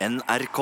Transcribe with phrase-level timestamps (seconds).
[0.00, 0.58] NRK.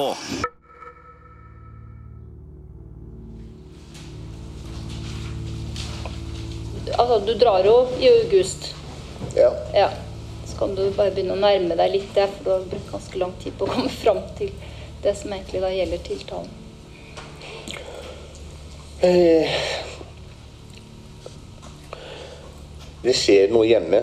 [6.98, 8.74] Altså, du drar jo i august.
[9.36, 9.52] Ja.
[9.74, 9.90] Ja.
[10.46, 13.20] Så kan du bare begynne å nærme deg litt det, for du har brukt ganske
[13.22, 14.50] lang tid på å komme fram til
[15.04, 16.50] det som egentlig da gjelder tiltalen.
[19.06, 19.54] Eh,
[23.06, 24.02] det skjer noe hjemme,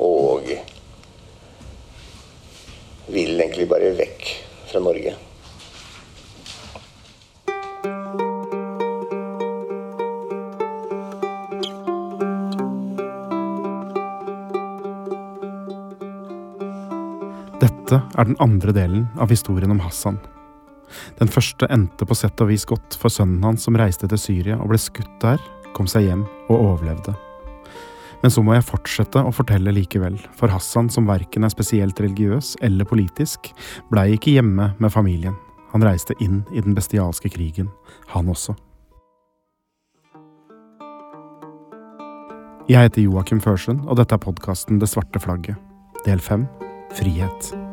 [0.00, 0.48] og
[3.12, 4.45] vil egentlig bare vekk
[4.76, 5.14] fra Norge.
[17.60, 20.18] Dette er den andre delen av historien om Hassan.
[21.18, 24.58] Den første endte på sett og vis godt for sønnen hans som reiste til Syria
[24.60, 25.40] og ble skutt der,
[25.76, 27.16] kom seg hjem og overlevde.
[28.22, 32.54] Men så må jeg fortsette å fortelle likevel, for Hassan, som verken er spesielt religiøs
[32.66, 33.52] eller politisk,
[33.92, 35.36] blei ikke hjemme med familien.
[35.74, 37.68] Han reiste inn i den bestialske krigen,
[38.14, 38.56] han også.
[42.66, 45.54] Jeg heter Joakim Førsund, og dette er podkasten Det svarte flagget.
[46.06, 46.48] Del fem
[46.98, 47.65] frihet.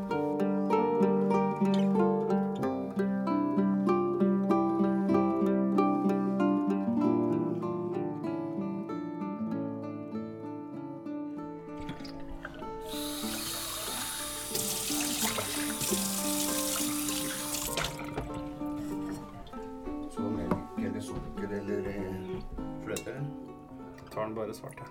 [24.54, 24.86] Tar den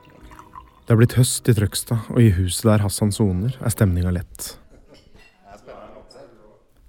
[0.87, 4.57] Det er blitt høst i Trøgstad, og i huset der Hassan soner, er stemninga lett.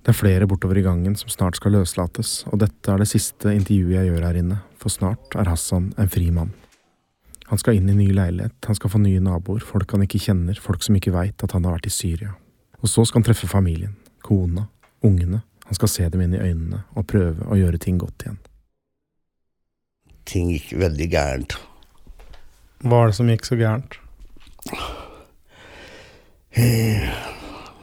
[0.04, 3.54] Det er flere bortover i gangen som snart skal løslates, og dette er det siste
[3.56, 6.52] intervjuet jeg gjør her inne, for snart er Hassan en fri mann.
[7.48, 10.60] Han skal inn i ny leilighet, han skal få nye naboer, folk han ikke kjenner,
[10.60, 12.34] folk som ikke veit at han har vært i Syria.
[12.82, 13.94] Og så skal han treffe familien,
[14.26, 14.66] kona,
[15.06, 18.42] ungene, han skal se dem inn i øynene og prøve å gjøre ting godt igjen.
[20.28, 21.56] Ting gikk veldig gærent.
[22.84, 23.96] Hva er det som gikk så gærent?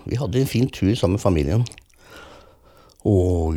[0.04, 1.64] Vi hadde en fin tur sammen med familien.
[3.08, 3.56] Og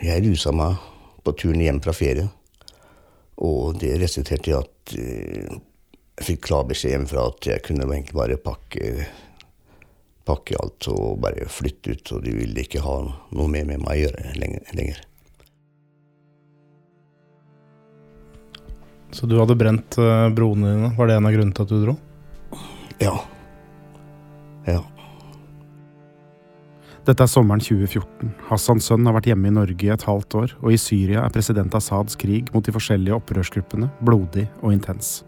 [0.00, 0.78] jeg rusa meg
[1.26, 2.24] på turen hjem fra ferie.
[3.44, 5.58] Og det resulterte i at eh,
[6.16, 8.94] jeg fikk klar beskjed hjemmefra at jeg kunne egentlig bare pakke,
[10.24, 12.14] pakke alt og bare flytte ut.
[12.16, 15.04] Og de ville ikke ha noe mer med meg å gjøre lenger.
[19.14, 21.78] Så du hadde brent uh, broene dine, var det en av grunnene til at du
[21.84, 21.96] dro?
[23.02, 23.14] Ja.
[24.66, 24.82] Ja.
[27.06, 28.32] Dette er sommeren 2014.
[28.48, 31.34] Hassans sønn har vært hjemme i Norge i et halvt år, og i Syria er
[31.34, 35.20] president Assads krig mot de forskjellige opprørsgruppene blodig og intens.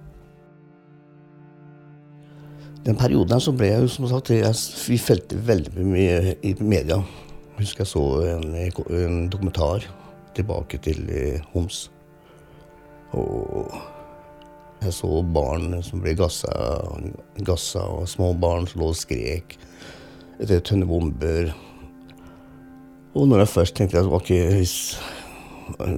[2.82, 4.50] Den perioden her så ble jeg jo som sagt jeg,
[4.88, 6.98] Vi felte veldig mye i media.
[7.54, 9.86] Jeg husker jeg så en, en dokumentar
[10.34, 11.88] tilbake til eh, Homs.
[13.16, 13.72] Og
[14.82, 16.52] jeg så barn som ble gassa,
[17.46, 19.56] gassa og små barn som lå og skrek
[20.38, 21.50] etter tønne bomber.
[23.18, 24.76] Og når jeg først tenkte at ok, hvis,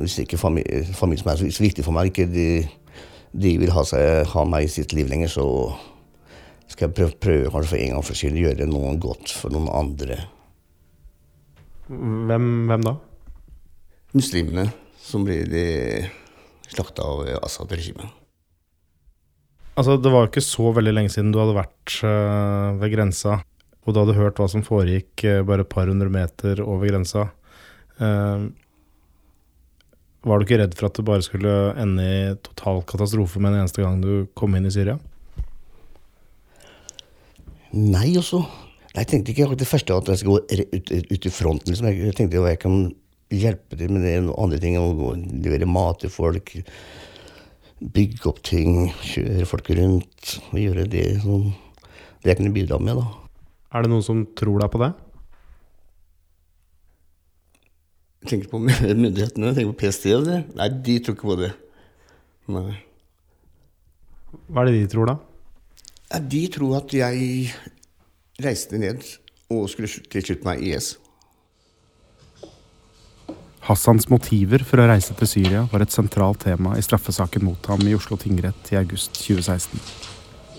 [0.00, 2.49] hvis ikke familien familie som er så viktig for meg, ikke de,
[3.37, 5.47] de vil ha, seg, ha meg i sitt liv lenger, så
[6.70, 9.69] skal jeg prøve, prøve kanskje for en gang for skyld gjøre noe godt for noen
[9.75, 10.22] andre.
[11.91, 12.94] Hvem, hvem da?
[14.15, 14.70] Muslimene
[15.03, 15.50] som blir
[16.70, 18.16] slakta av Assad-regimet.
[19.78, 23.41] Altså, Det var jo ikke så veldig lenge siden du hadde vært uh, ved grensa,
[23.84, 27.28] og du hadde hørt hva som foregikk uh, bare et par hundre meter over grensa.
[28.00, 28.50] Uh,
[30.26, 33.62] var du ikke redd for at det bare skulle ende i total katastrofe med en
[33.62, 34.98] eneste gang du kom inn i Syria?
[37.72, 38.42] Nei, også.
[38.91, 41.70] Jeg tenkte ikke det første at jeg skulle gå ut, ut i fronten.
[41.70, 41.88] Liksom.
[41.88, 42.76] Jeg tenkte at jeg kan
[43.31, 44.77] hjelpe dem med det og andre ting.
[44.79, 46.55] Å levere mat til folk.
[47.81, 48.91] Bygge opp ting.
[49.07, 50.37] Kjøre folk rundt.
[50.51, 51.49] Og gjøre det som
[52.21, 53.01] det jeg kunne bidra med.
[53.01, 53.07] da.
[53.71, 54.91] Er det noen som tror deg på det?
[58.21, 59.50] Jeg tenker på myndighetene.
[59.50, 60.09] Jeg tenker på PST.
[60.26, 60.38] Det.
[60.59, 61.53] Nei, de tror ikke på det.
[62.50, 62.81] Nei.
[64.50, 65.17] Hva er det de tror, da?
[66.11, 67.53] Ja, de tror at jeg
[68.43, 69.05] reiste ned
[69.50, 70.94] og skulle tilslutte meg IS.
[73.70, 77.84] Hassans motiver for å reise til Syria var et sentralt tema i straffesaken mot ham
[77.87, 79.78] i Oslo tingrett i august 2016.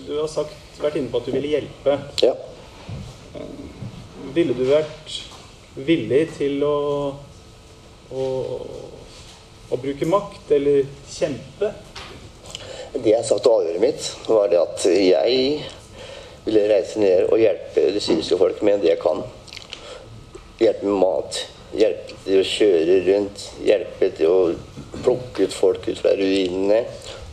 [0.06, 1.98] Du har sagt, vært inne på at du ville hjelpe.
[2.24, 2.32] Ja.
[4.32, 5.18] Ville du vært
[5.76, 6.72] villig til å,
[8.16, 8.24] å,
[9.68, 11.74] å bruke makt eller kjempe?
[12.96, 15.66] Det jeg sa til avhøret mitt, var det at jeg
[16.46, 19.20] ville reise ned og hjelpe det syriske folk med det jeg kan.
[20.64, 21.44] hjelpe med mat.
[21.72, 23.44] Hjelpe til å kjøre rundt.
[23.64, 26.82] Hjelpe til å plukke ut folk ut fra ruinene.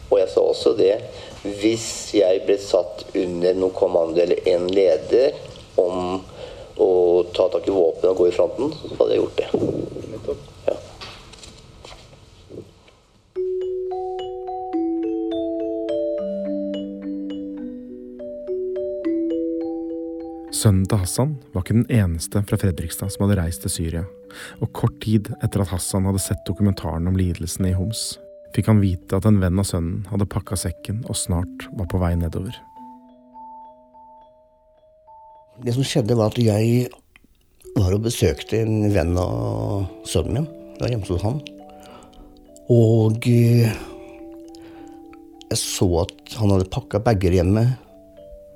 [0.09, 0.95] Og jeg sa også det.
[1.43, 5.37] Hvis jeg ble satt under noen kommando eller en leder
[5.79, 6.19] om
[6.79, 6.91] å
[7.35, 9.49] ta tak i våpen og gå i fronten, så hadde jeg gjort det.
[20.59, 24.01] Sønnen til Hassan var ikke den eneste fra Fredrikstad som hadde reist til Syria,
[24.59, 28.17] og kort tid etter at Hassan hadde sett dokumentaren om lidelsene i Homs,
[28.55, 32.01] fikk han vite at en venn av sønnen hadde pakka sekken og snart var på
[32.01, 32.57] vei nedover.
[35.63, 36.89] Det som skjedde, var at jeg
[37.77, 40.53] var og besøkte en venn av sønnen min.
[40.75, 41.41] Jeg var hjemme hos han.
[42.71, 43.81] Og eh,
[45.49, 47.65] jeg så at han hadde pakka bager hjemme.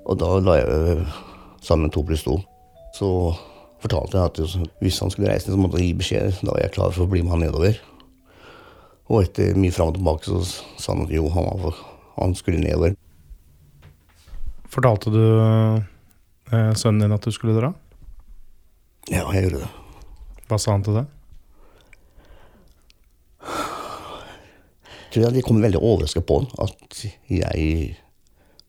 [0.07, 1.05] Og da la jeg
[1.63, 2.37] eh, med to pluss to.
[2.97, 3.07] Så
[3.83, 6.37] fortalte jeg at hvis han skulle reise ned, så måtte han gi beskjed.
[6.41, 7.79] Da var jeg klar for å bli med han nedover.
[9.11, 11.79] Og etter mye fram og tilbake så sa han at jo, han, var,
[12.17, 12.95] han skulle nedover.
[14.73, 17.73] Fortalte du eh, sønnen din at du skulle dra?
[19.11, 19.73] Ja, jeg gjorde det.
[20.47, 21.07] Hva sa han til det?
[25.13, 27.93] tror jeg de kom veldig overrasket på at jeg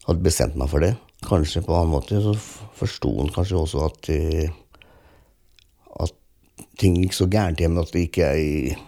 [0.05, 0.93] hadde bestemt meg for det.
[1.25, 2.35] Kanskje på en annen måte så
[2.77, 4.51] forsto han kanskje også at, eh,
[6.05, 6.15] at
[6.81, 8.79] ting gikk så gærent hjemme at ikke jeg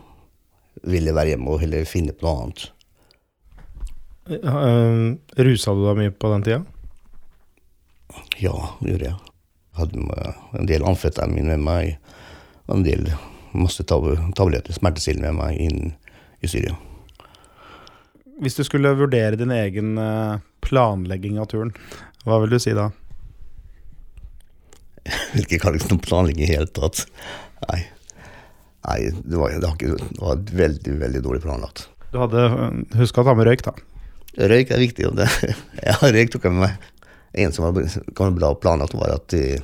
[0.86, 2.66] ville være hjemme og heller finne på noe annet.
[4.26, 6.60] Uh, rusa du deg mye på den tida?
[8.42, 9.32] Ja, det gjorde jeg.
[9.76, 12.16] Hadde en del amfetamin med meg,
[12.66, 13.06] og en del
[13.56, 14.06] masse tab
[14.36, 15.94] tabletter, smertestillende med meg inn
[16.44, 16.74] i Syria.
[18.42, 21.72] Hvis du skulle vurdere din egen eh, planlegging av turen,
[22.26, 22.88] hva vil du si da?
[25.38, 27.04] Ikke kan liksom planlegge i det hele tatt.
[27.68, 27.84] Nei.
[28.86, 31.86] Nei, det var, det, har ikke, det var veldig, veldig dårlig planlagt.
[32.12, 32.42] Du hadde
[32.98, 33.74] huska å ta med røyk, da.
[34.50, 35.08] Røyk er viktig.
[35.18, 35.28] Det,
[35.88, 36.92] ja, røyk tok jeg med meg.
[37.36, 39.62] En som var kan bra planlagt, var at eh,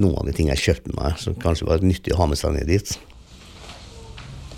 [0.00, 2.56] noen av de tingene jeg kjøpte meg, som kanskje var nyttig å ha med seg
[2.56, 2.96] ned dit.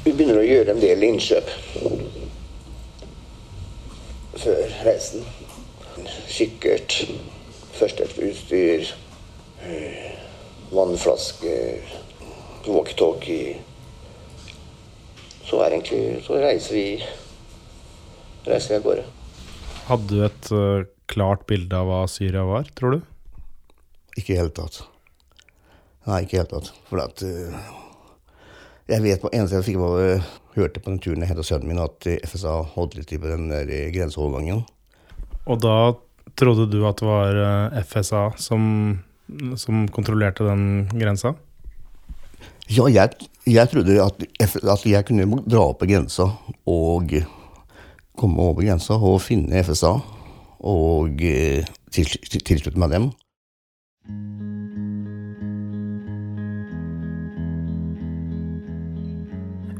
[0.06, 1.50] Vi begynner å gjøre en del innkjøp
[4.36, 5.26] før reisen.
[6.28, 6.98] Kikkert,
[7.76, 8.90] førstehjelpsutstyr,
[9.64, 10.10] eh,
[10.72, 11.94] vannflasker,
[12.66, 13.56] walkietalkie.
[15.46, 17.04] Så er egentlig Så reiser vi
[18.46, 19.04] reiser vi av gårde.
[19.86, 23.00] Hadde du et eh, klart bilde av hva Syria var, tror du?
[24.16, 24.82] Ikke i hele tatt.
[26.06, 26.72] Nei, ikke i hele tatt.
[26.88, 27.54] For at uh,
[28.86, 30.22] Jeg vet på eneste jeg fikk var
[30.56, 33.70] hørte på den turen jeg hentet sønnen min, at FSA holdt litt på den der
[33.94, 34.64] grenseovergangen.
[35.46, 35.76] Og da
[36.36, 38.62] trodde du at det var eh, FSA som,
[39.58, 41.34] som kontrollerte den grensa?
[42.66, 46.32] Ja, jeg, jeg trodde at, at jeg kunne dra opp grensa
[46.66, 47.14] og
[48.18, 49.94] komme over grensa og finne FSA
[50.66, 53.10] og eh, til, til, tilslutte meg dem.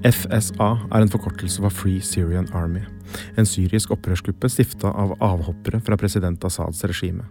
[0.06, 2.85] FSA er en forkortelse for Free Syrian Army,
[3.35, 7.26] en syrisk opprørsgruppe stifta av avhoppere fra president Assads regime.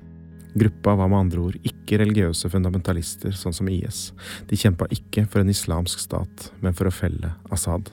[0.56, 4.10] Gruppa var med andre ord ikke religiøse fundamentalister sånn som IS.
[4.50, 7.92] De kjempa ikke for en islamsk stat, men for å felle Assad.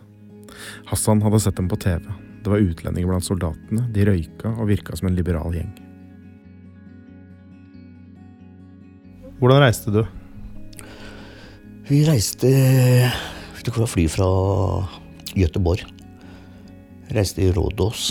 [0.91, 2.07] Hassan hadde sett dem på TV.
[2.43, 5.71] Det var utlendinger blant soldatene, de røyka og virka som en liberal gjeng.
[9.43, 10.03] Hvordan reiste du?
[11.91, 12.51] Vi reiste
[13.63, 14.27] Vi tok fly fra
[15.39, 15.85] Göteborg.
[17.15, 18.09] Reiste i Rådås.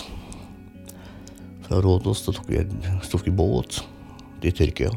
[1.65, 2.61] Fra Rådås tok vi,
[3.11, 3.81] tok vi båt
[4.39, 4.93] til Tyrkia.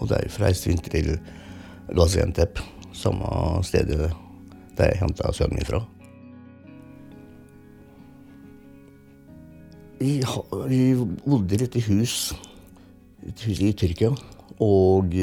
[0.00, 1.12] Og derfra reiste vi til
[1.94, 2.58] Gaziantep,
[2.90, 4.10] samme stedet
[4.74, 5.84] der jeg henta sønnen min fra.
[10.02, 10.18] Vi,
[10.66, 10.82] vi
[11.22, 12.34] bodde i et hus,
[13.22, 14.10] hus i Tyrkia,
[14.58, 15.14] og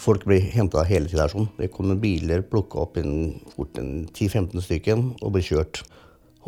[0.00, 1.28] folk ble henta hele tida.
[1.30, 1.48] Sånn.
[1.58, 5.82] Det kom biler, plukka opp en, fort en 10-15 stykker og ble kjørt.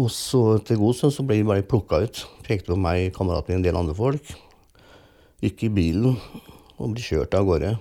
[0.00, 2.22] Og så til god stund så ble de bare plukka ut.
[2.46, 4.34] Pekte på meg, kameraten min, en del andre folk.
[5.42, 6.16] Gikk i bilen
[6.78, 7.74] og ble kjørt av gårde.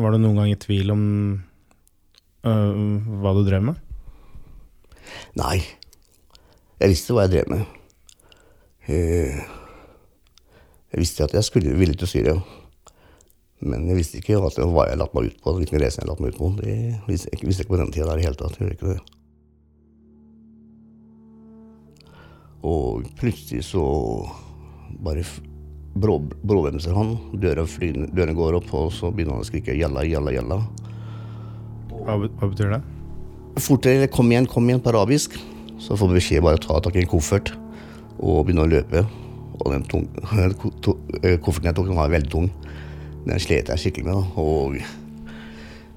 [0.00, 1.04] Var du noen gang i tvil om
[2.46, 2.82] øh,
[3.22, 3.86] hva du drev med?
[5.38, 5.58] Nei.
[6.80, 7.80] Jeg visste hva jeg drev med.
[8.90, 9.40] Eh,
[10.90, 12.36] Jeg visste at jeg skulle ville til Syria.
[13.60, 15.52] Men jeg visste ikke at hva var jeg latt meg ut på.
[15.58, 16.48] Hvilken reise jeg latt meg ut på.
[16.58, 18.56] Det visste jeg visste ikke på den tida der i det hele tatt.
[18.60, 19.00] Jeg ikke det.
[22.66, 23.82] Og plutselig så
[25.00, 25.40] bare f-
[26.00, 27.14] bråbremser han.
[27.40, 27.64] Døra,
[28.12, 30.60] døra går opp, og så begynner han å skrike 'jalla, jalla, jalla'.
[31.90, 32.82] Hva, hva betyr det?
[33.60, 35.36] Fortere, kom igjen, kom igjen på arabisk.
[35.80, 37.52] Så får vi beskjed bare å ta tak i en koffert
[38.20, 39.06] og begynne å løpe.
[39.60, 40.06] Og den tung,
[41.44, 42.50] kofferten jeg tok, den var veldig tung.
[43.26, 44.36] Den slet jeg skikkelig med.
[44.40, 44.78] Og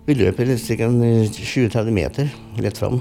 [0.04, 0.88] vi løp ca.
[0.92, 3.00] 20-30 meter rett fram.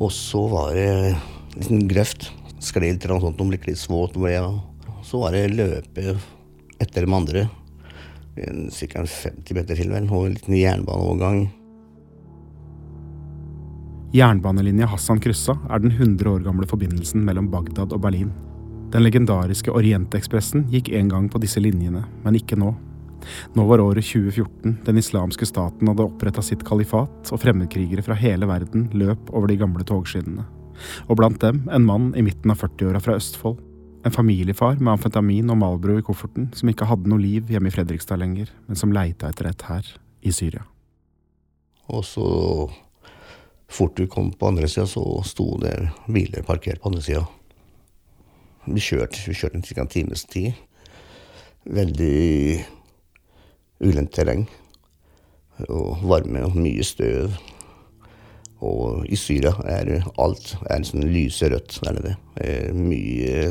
[0.00, 1.18] Og så var det en
[1.58, 2.30] liten grøft.
[2.62, 4.16] Skled litt, sånt, ble litt svårt.
[5.04, 6.14] Så var det løpe
[6.80, 7.48] etter de andre.
[8.36, 9.04] Ca.
[9.04, 10.08] 50 meter til, vel.
[10.08, 11.44] Og en liten jernbaneovergang.
[14.12, 18.32] Jernbanelinja Hassan kryssa er den 100 år gamle forbindelsen mellom Bagdad og Berlin.
[18.92, 22.74] Den legendariske Orientekspressen gikk en gang på disse linjene, men ikke nå.
[23.56, 28.48] Nå var året 2014, den islamske staten hadde oppretta sitt kalifat, og fremmedkrigere fra hele
[28.50, 30.44] verden løp over de gamle togskinnene.
[31.08, 33.60] Og blant dem en mann i midten av 40-åra fra Østfold.
[34.04, 37.74] En familiefar med amfetamin og Malbro i kofferten, som ikke hadde noe liv hjemme i
[37.74, 40.66] Fredrikstad lenger, men som leita etter et her, i Syria.
[41.88, 42.26] Og så
[43.72, 45.76] fort du kom på andre sida, så sto det
[46.12, 47.22] biler parkert på andre sida.
[48.66, 50.52] Vi kjørte, vi kjørte en, en times tid.
[51.66, 52.62] Veldig
[53.82, 54.46] ulendt terreng.
[55.66, 57.34] Og varme og mye støv.
[58.62, 62.16] Og i Syria er alt er sånn lyserødt der nede.
[62.78, 63.50] Mye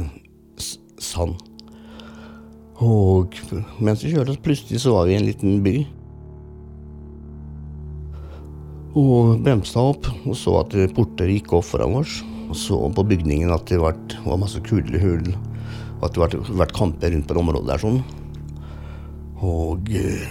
[1.01, 1.36] sand.
[2.82, 3.36] Og
[3.84, 5.75] mens vi kjørte, plutselig så var vi i en liten by.
[8.98, 12.22] Og bremsa opp og så at porter gikk opp foran oss.
[12.51, 13.96] Og så på bygningen at det var,
[14.39, 15.29] masse kulehull.
[16.01, 18.01] Og at det hadde vært kamper rundt på det området der sånn.
[19.41, 20.25] Og eh,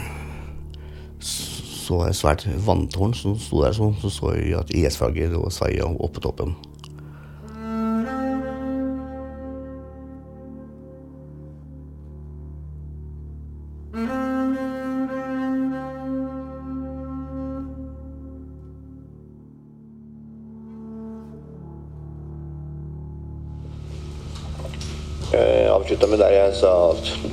[1.25, 3.97] så var et svært vanntårn som sto der sånn.
[4.03, 6.53] Så så jeg at IS-flagget sveia opp på toppen.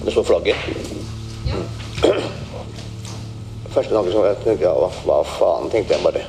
[0.04, 0.56] Det står flagget.
[3.74, 6.24] Første tanke som jeg tenkte ja, hva, hva faen, tenkte jeg bare.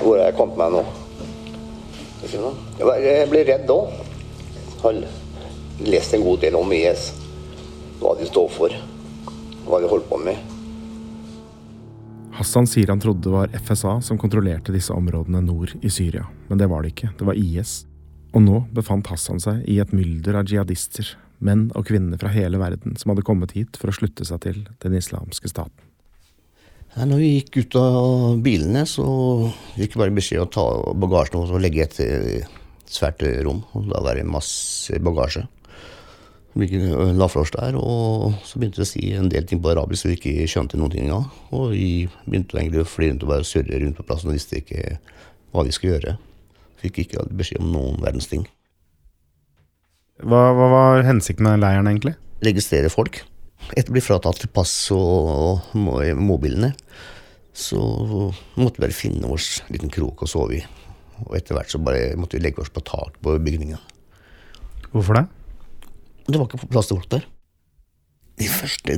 [0.00, 0.84] Hvor har jeg kommet meg nå?
[2.30, 3.98] Jeg ble redd òg.
[4.82, 5.02] Har
[5.84, 7.10] lest en god del om IS.
[8.00, 8.74] Hva de står for.
[9.66, 10.50] Hva de holder på med.
[12.40, 16.58] Hassan sier han trodde det var FSA som kontrollerte disse områdene nord i Syria, men
[16.60, 17.10] det var det ikke.
[17.18, 17.82] Det var IS.
[18.32, 21.10] Og nå befant Hassan seg i et mylder av jihadister,
[21.44, 24.64] menn og kvinner fra hele verden som hadde kommet hit for å slutte seg til
[24.84, 25.86] den islamske staten.
[26.96, 29.06] Ja, når vi gikk ut av bilene, så
[29.76, 30.66] fikk vi bare beskjed om å ta
[30.98, 32.00] bagasjen og legge et
[32.90, 33.62] svært rom.
[33.78, 35.44] Og da var det masse bagasje.
[36.58, 36.66] Vi
[37.14, 40.02] la fra oss der, og så begynte vi å si en del ting på arabisk
[40.02, 41.28] som vi ikke skjønte noen ting av.
[41.54, 44.58] Og vi begynte egentlig å fly rundt og bare surre rundt på plassen og visste
[44.58, 44.96] ikke
[45.54, 46.16] hva vi skulle gjøre.
[46.82, 48.48] Fikk ikke beskjed om noen verdens ting.
[50.20, 52.14] Hva, hva var hensikten med leiren, egentlig?
[52.44, 53.22] Registrere folk.
[53.72, 55.30] Etter å bli fratatt pass og,
[55.76, 56.72] og mobilene,
[57.56, 57.80] så
[58.58, 60.62] måtte vi bare finne oss en liten krok å sove i.
[61.26, 63.80] Og etter hvert så bare måtte vi legge oss på tak på bygninga.
[64.90, 65.26] Hvorfor det?
[66.30, 67.26] Det var ikke plass til folk der.
[68.40, 68.96] De første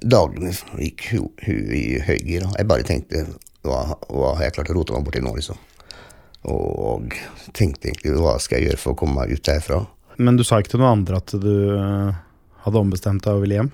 [0.00, 2.48] dagene gikk huet i høygir.
[2.56, 3.24] Jeg bare tenkte
[3.66, 5.58] hva, hva har jeg klart å rote meg borti nå, liksom.
[6.48, 7.14] Og
[7.56, 9.82] tenkte egentlig hva skal jeg gjøre for å komme meg ut derfra.
[10.18, 11.52] Men du sa ikke til noen andre at du
[12.64, 13.70] hadde ombestemt deg og ville hjem?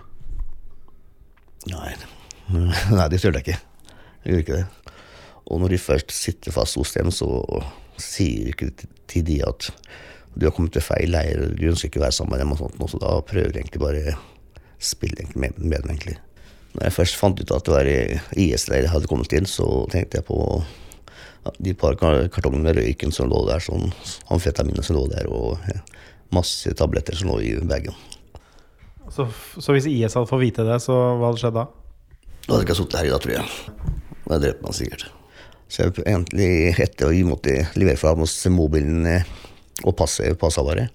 [1.73, 1.95] Nei,
[2.99, 3.61] Nei det turte jeg ikke.
[4.25, 4.93] Jeg gjorde ikke det.
[5.53, 7.29] Og når de først sitter fast hos dem, så
[8.01, 8.71] sier ikke
[9.11, 9.71] til de at
[10.35, 12.59] du har kommet til feil leir, du ønsker ikke å være sammen med dem, og
[12.59, 14.15] sånt, så da prøver jeg egentlig bare
[14.83, 15.93] spille egentlig med, med dem.
[15.95, 16.17] egentlig.
[16.75, 17.91] Når jeg først fant ut at det var
[18.41, 20.39] IS-leir jeg hadde kommet inn, så tenkte jeg på
[21.59, 23.91] de par kartongene med røyken som lå der, sånn
[24.33, 25.61] amfetaminet som lå der, og
[26.35, 27.97] masse tabletter som lå i bagen.
[29.13, 29.27] Så,
[29.61, 31.67] så, hvis IS hadde fått vite det, så hva hadde skjedd da?
[32.47, 33.93] Da hadde jeg ikke sittet her i dag, tror jeg.
[34.25, 35.07] Da drept meg sikkert.
[35.69, 36.49] Så jeg egentlig
[36.81, 39.07] etter å måtte levere fra oss mobilen
[39.85, 40.89] og passet, passavare,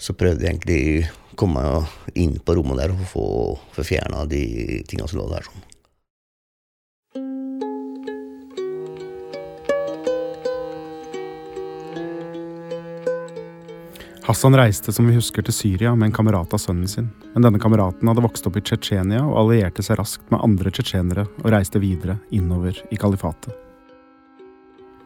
[0.00, 0.82] så prøvde jeg egentlig
[1.34, 3.26] å komme meg inn på rommet der og få,
[3.74, 4.44] få fjerna de
[4.88, 5.46] tingene som lå der.
[5.46, 5.69] sånn.
[14.22, 17.60] Hassan reiste som vi husker til Syria med en kamerat av sønnen sin, men denne
[17.62, 21.80] kameraten hadde vokst opp i Tsjetsjenia og allierte seg raskt med andre tsjetsjenere og reiste
[21.80, 23.56] videre innover i kalifatet.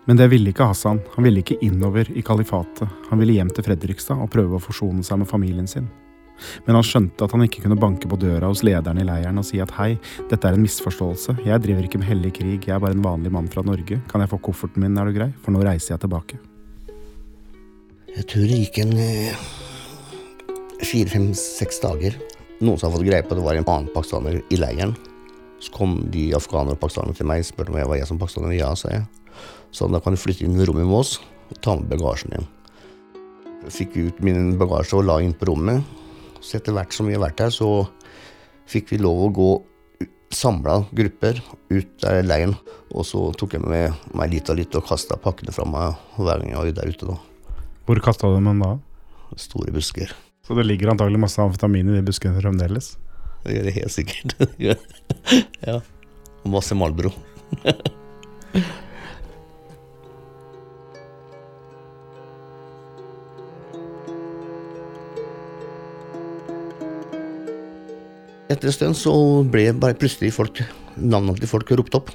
[0.04, 0.98] Men det ville ikke Hassan.
[1.14, 2.90] Han ville ikke innover i kalifatet.
[3.08, 5.86] Han ville hjem til Fredrikstad og prøve å forsone seg med familien sin.
[6.66, 9.46] Men han skjønte at han ikke kunne banke på døra hos lederen i leiren og
[9.46, 9.94] si at hei,
[10.28, 13.32] dette er en misforståelse, jeg driver ikke med hellig krig, jeg er bare en vanlig
[13.32, 16.04] mann fra Norge, kan jeg få kofferten min, er du grei, for nå reiser jeg
[16.04, 16.42] tilbake.
[18.14, 19.38] Jeg tror det gikk en eh,
[20.86, 22.14] fire, fem, seks dager.
[22.60, 24.94] Noen som hadde fått greie på at det var en annen pakistaner i leiren.
[25.58, 28.20] Så kom de afghanere og pakistanere til meg og spurte om jeg var jeg som
[28.20, 28.54] pakistaner.
[28.54, 29.08] Ja, sa jeg.
[29.74, 31.16] Så da kan du flytte inn i rommet med oss
[31.50, 32.48] og ta med bagasjen din.
[33.64, 35.82] Jeg fikk ut min bagasje og la inn på rommet.
[36.38, 37.88] Så etter hvert som vi har vært her, så
[38.70, 39.50] fikk vi lov å gå
[40.30, 41.42] samla grupper
[41.74, 42.54] ut av leiren.
[42.94, 46.38] Og så tok jeg med meg litt og litt og kasta pakkene fra meg hver
[46.38, 47.14] gang jeg var der ute.
[47.16, 47.22] da.
[47.84, 48.78] Hvor kasta du dem da?
[49.36, 50.12] Store busker.
[50.44, 52.94] Så det ligger antagelig masse amfetamin i de buskene fremdeles?
[53.44, 54.34] Det gjør det helt sikkert.
[55.68, 55.80] ja.
[56.44, 57.12] Og masse Malbro.
[68.54, 69.12] Etter en stund så
[69.44, 70.60] ble bare plutselig folk,
[70.96, 72.12] navnene til folk ropt opp.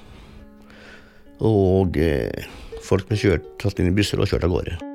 [1.46, 2.46] Og eh,
[2.86, 4.89] folk ble kjørt, tatt inn i busser og kjørt av gårde.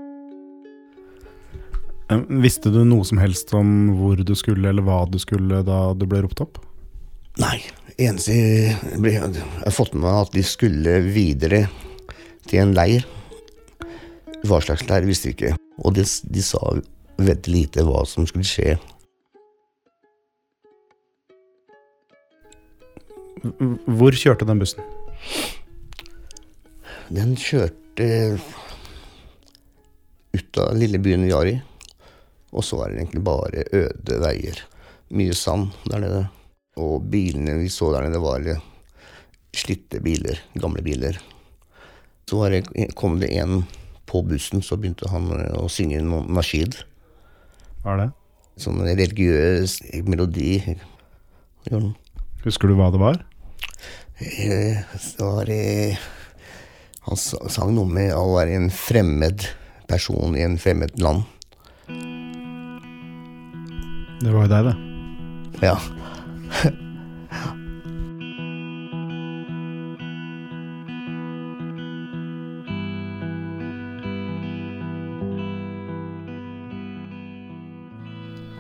[2.11, 5.79] Eh, Visste du noe som helst om hvor du skulle, eller hva du skulle da
[5.97, 6.61] du ble ropt opp?
[7.41, 7.59] Nei,
[7.99, 11.65] eneste jeg har fått med meg at de skulle videre
[12.47, 13.07] til en leir.
[14.45, 15.55] Hva slags leir visste vi ikke.
[15.83, 16.61] Og de, de sa
[17.19, 18.77] veldig lite hva som skulle skje.
[23.99, 24.85] Hvor kjørte den bussen?
[27.13, 28.07] Den kjørte
[30.35, 31.59] ut av lille byen Jari,
[32.55, 34.63] og så var det egentlig bare øde veier.
[35.15, 36.23] Mye sand der nede.
[36.81, 38.47] Og bilene vi så der nede, var
[39.55, 41.19] slitte biler, gamle biler.
[42.27, 42.65] Så var det,
[42.97, 43.65] kom det en
[44.11, 46.79] på bussen, så begynte han å synge en nasjid.
[47.83, 48.09] Hva er det?
[48.65, 50.59] Sånn religiøs melodi.
[52.45, 53.23] Husker du hva det var?
[54.23, 55.97] Eh, Det var eh,
[57.09, 59.43] Han sang noe med å være en fremmed
[59.91, 61.27] person i en fremmed land.
[64.21, 64.75] Det var jo deg, det.
[65.67, 65.77] Ja.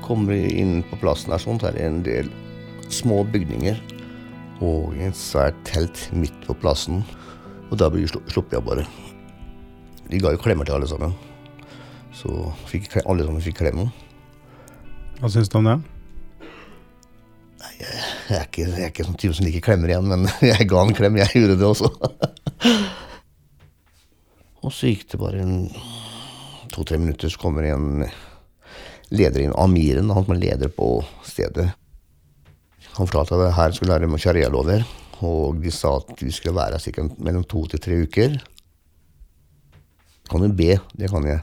[0.04, 2.28] Kommer vi inn på plassen her, sånn, så er det en del
[2.92, 3.78] små bygninger
[4.64, 7.00] og et svært telt midt på plassen.
[7.70, 8.84] Og da blir sluppet jeg bare.
[10.10, 11.14] De ga jo klemmer til alle sammen.
[12.14, 12.30] Så
[13.04, 13.88] alle sammen fikk klemme.
[15.20, 15.76] Hva syns du om det?
[17.74, 20.20] Jeg er ikke, jeg er ikke sånn type som liker klemmer igjen, men
[20.52, 21.18] jeg ga en klem.
[21.20, 21.90] Jeg gjorde det også.
[24.64, 25.44] Og så gikk det bare
[26.72, 28.06] to-tre minutter, så kommer en
[29.14, 30.88] leder inn, Amiren, han som er leder på
[31.26, 31.68] stedet.
[32.94, 34.80] Han fortalte at her skulle lære om sharialover,
[35.26, 38.30] og de sa at vi skulle være her mellom to til tre uker.
[40.30, 41.40] Kan du be, det kan jeg,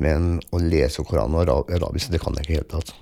[0.00, 2.94] men å lese Koranen og arabisk, det kan jeg ikke i det hele tatt.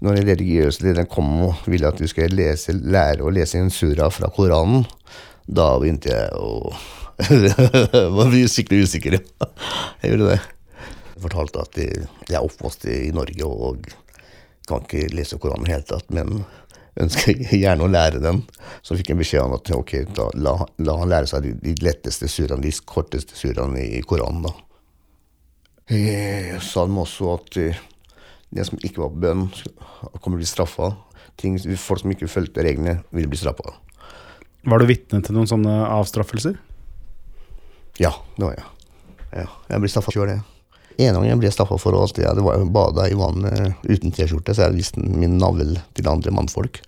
[0.00, 3.72] Når den religiøse lederen kom og ville at vi skulle lese, lære å lese en
[3.74, 4.86] sura fra Koranen,
[5.50, 6.70] da begynte jeg å
[8.16, 9.18] var skikkelig usikker.
[10.00, 10.38] Jeg gjorde det.
[11.10, 13.90] Jeg fortalte at jeg er oppvokst i Norge og
[14.64, 16.46] kan ikke lese Koranen i det hele tatt, men
[17.00, 18.40] ønsker gjerne å lære den.
[18.80, 21.76] Så fikk jeg beskjed om at ok, da, la, la han lære seg de, de
[21.84, 24.48] letteste suraene, de korteste suraene i Koranen.
[24.48, 24.54] da.
[25.90, 27.78] Jeg sa dem også at eh,
[28.54, 29.46] det som ikke var på bønn,
[30.22, 30.90] kommer til å bli straffa.
[31.80, 33.74] Folk som ikke fulgte reglene, vil bli straffa.
[34.70, 36.58] Var du vitne til noen sånne avstraffelser?
[38.00, 38.66] Ja, det var jeg.
[39.42, 40.46] Ja, jeg ble straffa sjøl, jeg.
[41.00, 44.66] En gang jeg ble straffa for at jeg hadde bada i vannet uten T-skjorte, så
[44.66, 46.82] jeg viste min navl til andre mannfolk.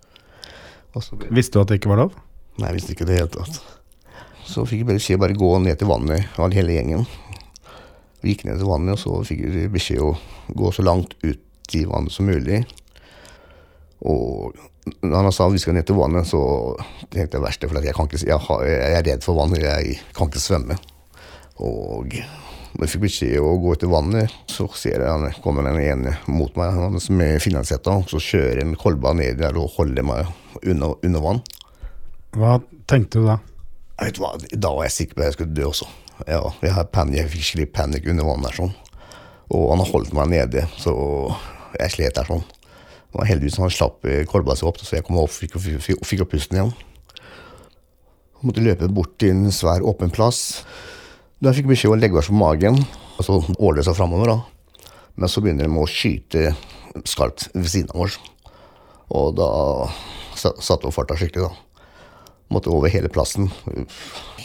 [0.92, 1.30] Ble...
[1.32, 2.16] Visste du at det ikke var lov?
[2.58, 3.62] Nei, jeg visste ikke det i det hele tatt.
[4.44, 7.06] Så fikk jeg beskjed bare gå ned til vannet, hele gjengen.
[8.22, 10.12] Vi gikk ned til vannet, og så fikk vi beskjed å
[10.54, 12.62] gå så langt ut i vannet som mulig.
[14.06, 14.54] Og
[15.02, 16.42] når han sa vi skal ned til vannet, så
[17.10, 19.98] tenkte jeg verste, for jeg, kan ikke, jeg, har, jeg er redd for vann, jeg
[20.16, 20.78] kan ikke svømme.
[21.62, 22.14] Og
[22.72, 25.80] når jeg fikk beskjed å gå ut i vannet, så ser jeg han kommer den
[25.82, 30.06] ene mot meg, han som er finansietta, så kjører en kolba ned der og holder
[30.06, 30.30] meg
[30.62, 31.42] under, under vann.
[32.38, 32.58] Hva
[32.90, 33.38] tenkte du da?
[33.98, 35.90] Jeg vet hva, Da var jeg sikker på at jeg skulle dø også.
[36.28, 36.40] Ja,
[36.76, 38.74] har panik, jeg fikk skikkelig panikk under vannet der sånn.
[39.52, 40.92] Og han har holdt meg nede, så
[41.80, 42.44] jeg slet der sånn.
[43.12, 46.04] Det var heldigvis han slapp eh, kolba seg opp, så jeg kom opp fikk, fikk,
[46.08, 46.70] fikk opp pusten igjen.
[48.38, 50.62] Jeg måtte løpe bort til en svær åpen plass.
[51.42, 52.78] Da fikk jeg beskjed om å legge meg på magen,
[53.18, 54.32] og så åle seg framover.
[54.32, 54.86] da.
[55.16, 56.54] Men så begynner de å skyte
[57.08, 58.16] skarpt ved siden av oss.
[59.12, 59.48] Og da
[60.38, 61.84] sa- satte opp farta skikkelig, da.
[62.52, 63.50] Måtte over hele plassen.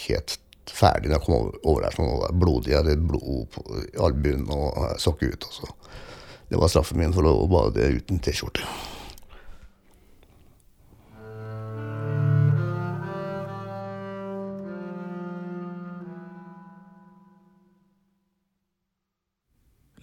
[0.07, 0.37] Helt
[0.73, 1.95] ferdig da jeg kom over, der.
[1.95, 2.73] Sånn, blodig.
[2.73, 3.63] Jeg hadde blod på
[4.03, 5.47] albuen og sokket ut.
[5.47, 5.49] Og.
[5.51, 5.97] Altså.
[6.47, 8.63] Det var straffen min for å bade uten T-skjorte.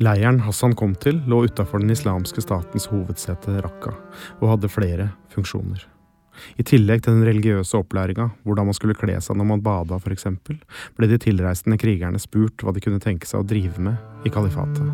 [0.03, 3.95] Leiren Hassan kom til, lå utafor den islamske statens hovedsete Raqqa,
[4.43, 5.94] og hadde flere funksjoner.
[6.59, 10.29] I tillegg til den religiøse opplæringa, hvordan man skulle kle seg når man bada f.eks.,
[10.97, 14.89] ble de tilreisende krigerne spurt hva de kunne tenke seg å drive med i kalifatet.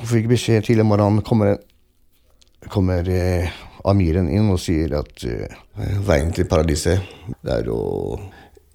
[0.00, 1.58] Hun fikk beskjed tidlig om morgenen kommer,
[2.72, 3.50] kommer eh,
[3.84, 5.60] amiren inn og sier at eh,
[6.06, 7.04] veien til paradiset
[7.44, 7.80] det er å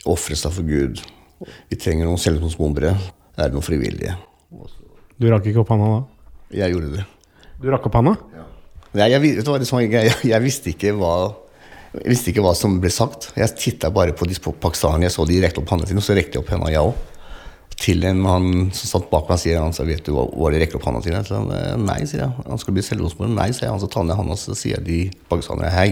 [0.05, 1.01] ofre seg for Gud.
[1.69, 2.93] Vi trenger noen selvmordsbombere.
[3.35, 4.15] Er det noen frivillige?
[5.17, 5.99] Du rakk ikke opp handa da?
[6.55, 7.05] Jeg gjorde det.
[7.61, 8.15] Du rakk opp handa?
[8.95, 11.15] Nei, jeg, vet du sånn, jeg, jeg, visste hva,
[11.95, 13.29] jeg visste ikke hva som ble sagt.
[13.35, 15.07] Jeg titta bare på de pakistanerne.
[15.07, 17.11] Jeg så de rekte opp hånda sine, og så rekte jeg opp henda, jeg òg.
[17.75, 20.61] Til en han som satt bak meg, sier han så vet du hva, hva de
[20.61, 21.19] rekker opp hånda sine?
[21.27, 22.45] Så «Eh, nei, sier jeg.
[22.47, 23.35] Han skulle bli selvmordsbombere.
[23.35, 23.71] Nei, sier.
[23.73, 25.89] Han så tar ned hånda, så sier de pakistanerne hei.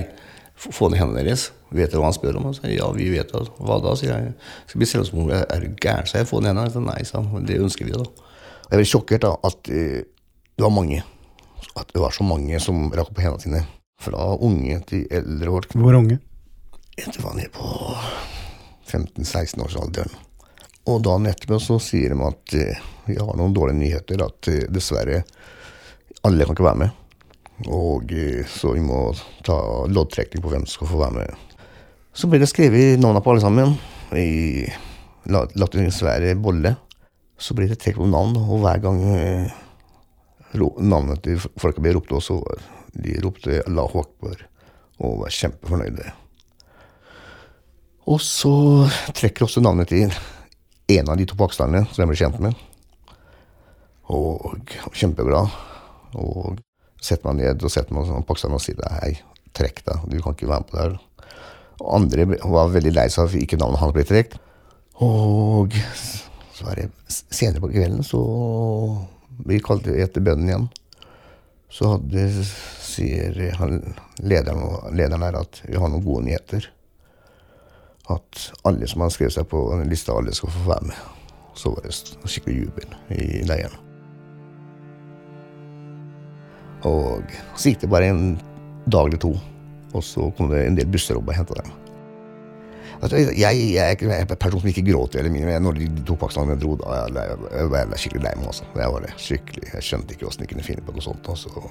[0.63, 1.49] Få ned hendene deres.
[1.73, 2.47] Vet dere hva han spør om?
[2.47, 3.43] Han sier ja, vi vet det.
[3.59, 4.35] Hva da, sier jeg.
[4.69, 5.43] Skal bli selvmordsbomber.
[5.43, 6.29] Er du gæren, Så jeg.
[6.31, 6.85] Få ned hendene.
[6.87, 7.49] Nei, sa han.
[7.49, 8.31] Det ønsker vi, da.
[8.69, 9.99] Jeg ble sjokkert da, at uh,
[10.53, 11.03] det var mange.
[11.75, 13.63] At det var så mange som rakk opp hendene sine.
[14.03, 15.75] Fra unge til eldre folk.
[15.79, 16.19] Hvor unge?
[16.97, 17.67] Det var er på
[18.89, 20.11] 15-16-årsalderen.
[20.91, 24.25] Og dagen etterpå så sier de at eh, vi har noen dårlige nyheter.
[24.25, 25.23] At eh, dessverre
[26.27, 26.99] alle kan ikke være med.
[27.71, 29.05] Og eh, så vi må
[29.47, 29.57] ta
[29.89, 31.59] loddtrekning på hvem som skal få være med.
[32.13, 33.77] Så ble det skrevet navnene på alle sammen
[34.13, 34.67] i
[35.31, 36.75] en svær bolle.
[37.39, 38.99] Så ble det trukket opp navn, og hver gang
[40.59, 42.39] navnet til folka ble ropt også,
[42.93, 44.43] de ropte Allahu akbar
[45.03, 46.11] og var kjempefornøyde.
[48.11, 48.53] Og så
[49.15, 50.11] trekker også navnet til
[50.93, 52.57] en av de to pakistanerne som jeg ble kjent med.
[54.11, 55.53] Og kjempeglad.
[56.19, 56.59] Og
[57.03, 59.15] setter meg ned og setter meg sånn pakistaner og sier hei,
[59.55, 60.99] trekk deg, du kan ikke være med på det her.
[61.81, 64.37] Og andre var veldig lei seg for ikke navnet hans ble trukket.
[65.03, 65.73] Og
[66.53, 68.21] så var det senere på kvelden så
[69.45, 70.69] vi kalte etter bønnen igjen.
[71.73, 72.27] Så hadde,
[72.85, 73.79] sier han,
[74.21, 76.69] lederen, lederen her at vi har noen gode nyheter
[78.11, 80.97] at alle som har skrevet seg på en liste, alle skal få være med.
[81.55, 83.79] Så var det skikkelig jubel i leiren.
[86.83, 88.25] Og så gikk det bare en
[88.91, 89.31] dag eller to,
[89.93, 91.82] og så kom det en del busser opp og henta dem.
[93.03, 93.35] Altså, jeg,
[93.73, 95.57] jeg, er en person som ikke gråter eller mine.
[95.59, 98.47] når de to pakistanerne dro, da jeg, jeg, jeg var jeg skikkelig lei meg.
[98.53, 98.69] Altså.
[98.79, 99.11] Jeg var det.
[99.25, 99.65] Skikkelig.
[99.73, 101.29] Jeg skjønte ikke åssen de kunne finne på noe sånt.
[101.33, 101.67] Altså.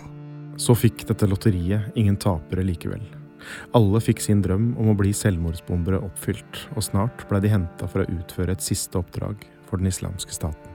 [0.61, 3.07] Så fikk dette lotteriet ingen tapere likevel.
[3.75, 8.05] Alle fikk sin drøm om å bli selvmordsbombere oppfylt, og snart ble de henta for
[8.05, 10.69] å utføre et siste oppdrag for den islamske staten.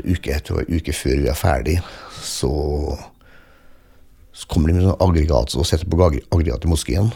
[0.00, 1.76] uke etter uke før vi er ferdig,
[2.24, 2.50] så,
[4.40, 7.10] så kommer de med sånn aggregat og setter på agg- aggregat i moskeen.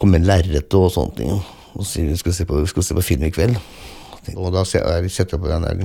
[0.00, 1.36] Kommer med lerret og sånne ting.
[1.78, 3.58] Og sier vi skal se på, skal se på film i kveld.
[4.34, 5.84] Og da setter jeg på den der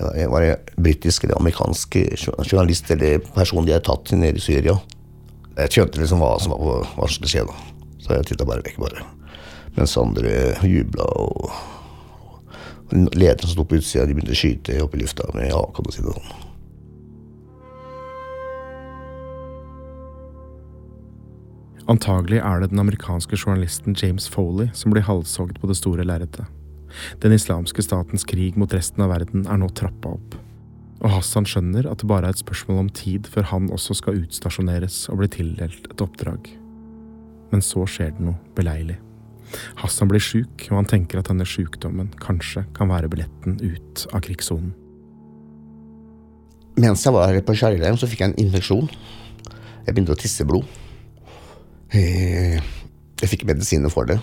[0.00, 1.96] jeg var det britisk eller amerikansk
[2.48, 4.78] journalist eller person de hadde tatt nede i Syria.
[5.58, 7.56] Jeg skjønte liksom hva som, var, hva som skulle skje, da.
[8.00, 9.04] Så jeg titta bare vekk, bare.
[9.76, 11.50] Mens andre jubla og
[12.90, 15.86] Lederen som sto på utsida, de begynte å skyte opp i lufta med AK, kan
[15.86, 16.49] du si det sånn.
[21.90, 26.46] Antagelig er det den amerikanske journalisten James Foley som blir halshogd på det store lerretet.
[27.22, 30.36] Den islamske statens krig mot resten av verden er nå trappa opp.
[31.00, 34.20] Og Hassan skjønner at det bare er et spørsmål om tid før han også skal
[34.20, 36.50] utstasjoneres og bli tildelt et oppdrag.
[37.50, 39.00] Men så skjer det noe beleilig.
[39.80, 44.22] Hassan blir sjuk, og han tenker at denne sjukdommen kanskje kan være billetten ut av
[44.28, 44.70] krigssonen.
[46.78, 48.86] Mens jeg var på skjærleiren, så fikk jeg en infeksjon.
[49.88, 50.68] Jeg begynte å tisse blod.
[51.90, 52.60] Eh,
[53.20, 54.16] Jeg fikk medisiner for det.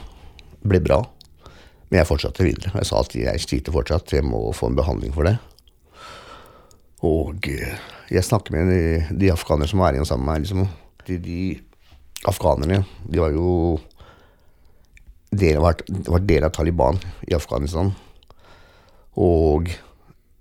[0.64, 1.02] Det ble bra.
[1.90, 2.72] Men jeg fortsatte videre.
[2.74, 5.36] Jeg sa at jeg sliter fortsatt, jeg må få en behandling for det.
[7.06, 7.78] Og eh,
[8.10, 10.48] jeg snakker med de, afghanere som var igjen sammen med meg.
[10.48, 10.66] Liksom.
[11.08, 13.52] De, de afghanerne, de var jo
[15.38, 15.78] del var,
[16.08, 17.92] var del av Taliban i Afghanistan.
[19.20, 19.70] Og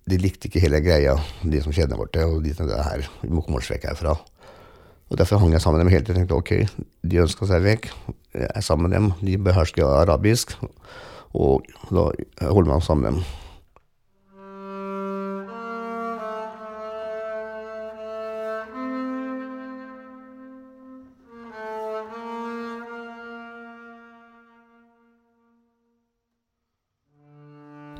[0.06, 3.42] de likte ikke hele greia, de som kjenner vårt, og de tenkte her, vi må
[3.44, 4.14] komme oss vekk herfra.
[5.10, 6.20] Og Derfor hang jeg sammen med dem hele tiden.
[6.20, 6.52] Jeg tenkte ok,
[7.10, 7.90] de ønska seg vekk.
[8.34, 9.12] Jeg er sammen med dem.
[9.22, 10.56] De behersker arabisk.
[11.30, 12.10] Og da
[12.50, 13.24] holder man sammen med dem.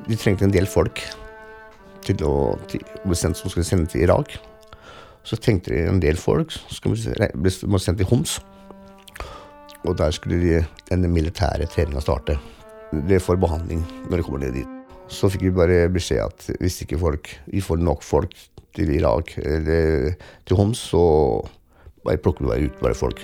[0.06, 1.00] De trengte en del folk
[2.06, 2.34] til å,
[2.70, 2.82] til,
[3.14, 4.36] som skulle sende til Irak.
[5.26, 8.38] Så tenkte de en del folk som ble sendt til Homs.
[9.86, 10.60] Og der skulle de,
[10.90, 12.38] den militære treninga starte.
[13.08, 14.72] Det får behandling når de kommer ned dit.
[15.10, 18.34] Så fikk vi bare beskjed at hvis ikke folk, vi får nok folk
[18.76, 20.14] til Irak eller
[20.46, 21.02] til Homs, så
[22.06, 23.22] bare plukker vi bare ut bare folk.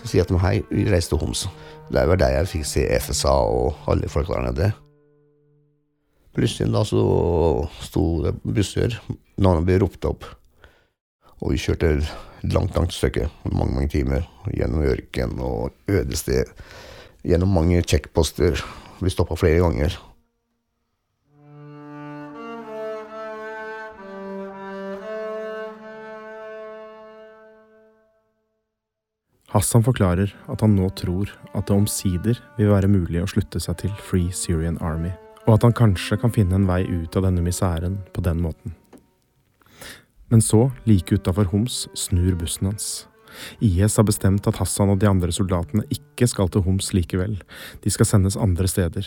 [0.00, 1.46] Så sier jeg til dem hei, vi reiser til Homs.
[1.92, 4.70] Det var der jeg fikk se FSA og alle folk der nede.
[6.36, 7.00] Plutselig da så
[7.82, 8.94] sto det busser,
[9.40, 10.28] navnet ble ropt opp.
[11.40, 11.94] Og vi kjørte
[12.44, 16.52] langt, langt stykke, mange, mange timer, gjennom ørken og øde sted.
[17.24, 18.60] Gjennom mange checkposter.
[19.00, 19.96] Vi stoppa flere ganger.
[29.50, 33.80] Hassan forklarer at han nå tror at det omsider vil være mulig å slutte seg
[33.82, 35.10] til Free Syrian Army,
[35.48, 38.76] og at han kanskje kan finne en vei ut av denne miseren på den måten.
[40.30, 42.90] Men så, like utafor Homs, snur bussen hans.
[43.62, 47.40] IS har bestemt at Hassan og de andre soldatene ikke skal til Homs likevel,
[47.82, 49.06] de skal sendes andre steder.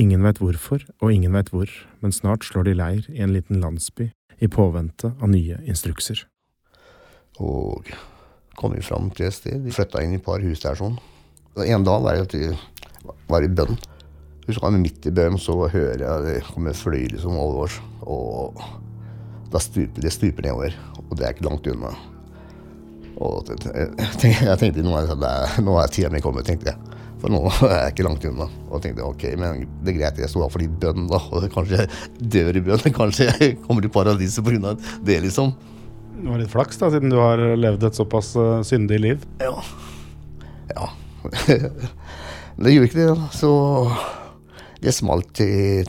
[0.00, 1.68] Ingen veit hvorfor, og ingen veit hvor,
[2.00, 6.22] men snart slår de leir i en liten landsby i påvente av nye instrukser.
[7.40, 7.88] Og
[8.56, 9.60] kom vi fram til et sted.
[9.64, 10.98] Vi flytta inn i et par hus der sånn.
[11.60, 13.80] En dag var jeg i bønn.
[14.46, 17.80] Husker jeg midt i bønn så hører jeg det kommer fly liksom over oss.
[18.04, 18.60] Og
[19.50, 20.76] da stuper det stuper nedover.
[21.08, 21.90] Og det er ikke langt unna.
[23.20, 23.60] Og jeg
[24.16, 27.00] tenkte, jeg nå, er, nå er tida mi kommet, tenkte jeg.
[27.20, 28.46] For nå er jeg ikke langt unna.
[28.70, 31.20] Og tenkte ok, men det er greit, jeg sto her for litt bønn, da.
[31.34, 32.86] Og kanskje jeg dør i bønn.
[33.00, 34.76] Kanskje jeg kommer til paradiset pga.
[35.06, 35.52] det, liksom.
[36.20, 39.28] Du har litt flaks, da, siden du har levd et såpass uh, syndig liv.
[39.40, 39.54] Ja.
[40.72, 40.90] Ja.
[42.60, 43.10] det gjorde ikke det.
[43.12, 43.28] da.
[43.36, 43.52] Så
[44.80, 45.84] det smalt i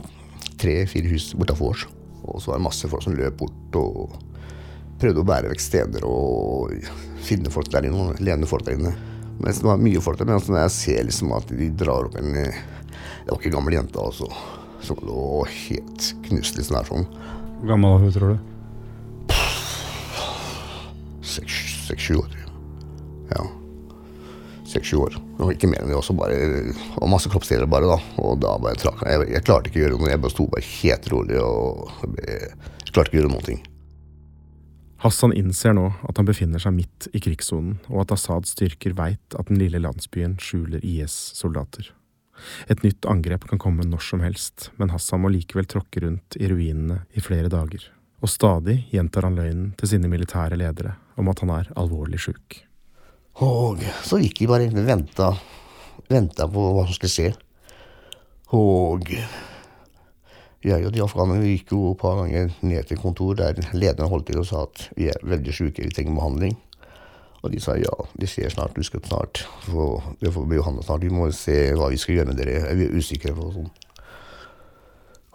[0.60, 1.88] tre-fire hus bortafor oss.
[2.22, 4.18] Og så var det masse folk som løp bort og
[5.02, 6.74] prøvde å bære vekk steder og
[7.26, 8.92] finne folk der inne, lene folk der inne.
[9.42, 12.18] Mens det var mye folk der, men når jeg ser liksom at de drar opp
[12.20, 14.26] en Det var ikke en gammel jente, altså.
[14.82, 17.06] Som lå helt knust liksom der sånn.
[17.60, 18.38] Hvor gammel var hun, tror du?
[21.32, 22.38] Seks-sju år.
[23.30, 23.46] Ja.
[24.72, 25.18] Seks-sju år.
[25.38, 26.38] Og ikke mer enn det også, bare
[26.98, 27.98] og masse kroppsdeler bare, da.
[28.22, 29.28] Og da bare trakk jeg.
[29.34, 30.12] Jeg klarte ikke å gjøre noe.
[30.12, 33.62] Jeg bare sto bare helt rolig og jeg klarte ikke å gjøre noen ting.
[35.02, 39.34] Hassan innser nå at han befinner seg midt i krigssonen, og at Assads styrker veit
[39.34, 41.88] at den lille landsbyen skjuler IS-soldater.
[42.70, 46.46] Et nytt angrep kan komme når som helst, men Hassan må likevel tråkke rundt i
[46.50, 47.88] ruinene i flere dager.
[48.22, 52.62] Og stadig gjentar han løgnen til sine militære ledere om at han er alvorlig sjuk.
[53.40, 55.30] Og så gikk de bare og venta,
[56.12, 57.30] venta på hva som skulle skje.
[58.52, 59.08] Og
[60.62, 64.28] jeg og de afghanerne gikk jo et par ganger ned til kontor der lederen holdt
[64.28, 66.58] til og sa at vi er veldig sjuke, vi trenger behandling.
[67.42, 71.02] Og de sa ja, de ser snart, du skal snart få, det snart.
[71.02, 73.72] Vi må se hva vi skal gjøre med dere, vi er usikre på sånn.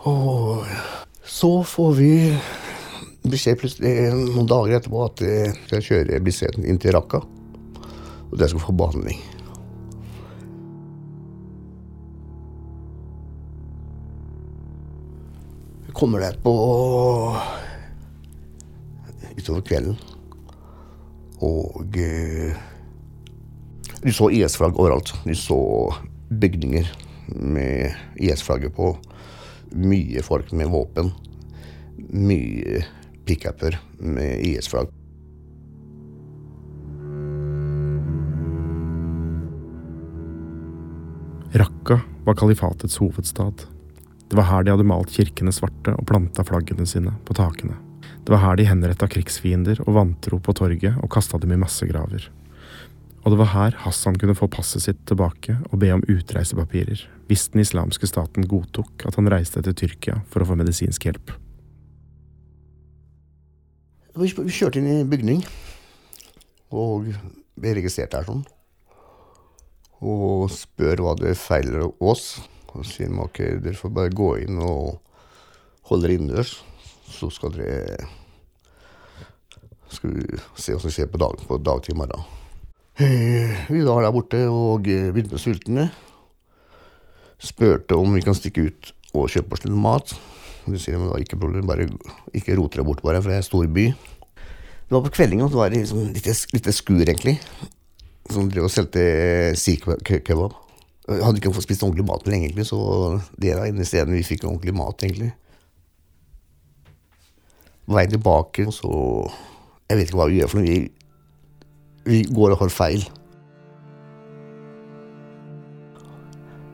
[0.07, 0.63] Og
[1.27, 2.11] så får vi
[3.27, 7.25] beskjed plutselig noen dager etterpå at jeg skal kjøre Bislett inn til Raqqa.
[8.31, 9.21] Og der skal få behandling.
[15.97, 16.53] kommer der på
[19.37, 19.97] utover kvelden.
[21.41, 22.53] Og eh,
[24.03, 25.13] du så IS-flagg overalt.
[25.25, 25.57] Du så
[26.29, 26.91] bygninger
[27.33, 28.93] med IS-flagget på.
[29.73, 31.11] Mye folk med våpen.
[32.13, 32.83] Mye
[33.25, 34.96] pickuper med IS-flagg.
[41.53, 43.63] Raqqa var kalifatets hovedstad.
[44.29, 47.77] Det var her de hadde malt kirkene svarte og planta flaggene sine på takene.
[48.25, 52.25] Det var her de henretta krigsfiender og vantro på torget og kasta dem i massegraver.
[53.23, 57.47] Og det var her Hassan kunne få passet sitt tilbake og be om utreisepapirer, hvis
[57.53, 61.31] den islamske staten godtok at han reiste til Tyrkia for å få medisinsk hjelp.
[64.19, 65.43] Vi kjørte inn i bygning
[66.75, 67.07] og
[67.55, 68.43] ble registrert her sånn.
[70.05, 72.37] Og spør hva det feiler oss.
[72.75, 74.99] Og sier de ok, dere får bare gå inn og
[75.89, 76.57] holde dere innendørs,
[77.09, 78.07] så skal dere
[79.87, 82.07] Skal vi se hva som skjer på, dag, på dagtid i.
[82.99, 85.85] Eh, Vi var der borte og eh, begynte med sultne.
[87.39, 90.11] Spurte om vi kan stikke ut og kjøpe oss litt mat.
[90.67, 91.87] De sier men det ikke problem, bare
[92.35, 93.85] ikke rot dere bort, bare, for det er en stor by.
[94.87, 97.37] Det var på kveldingen, og det var liksom litt, litt skur, egentlig.
[98.33, 99.03] Som drev og solgte
[99.55, 100.55] sikh-kebab.
[101.07, 102.77] Jeg hadde ikke fått spist ordentlig mat på lenge, så
[103.39, 105.29] det er det stedet vi fikk ordentlig mat, egentlig.
[107.87, 108.91] Veien tilbake, så
[109.87, 110.73] Jeg vet ikke hva vi gjør, for vi,
[112.03, 113.05] vi går og har feil.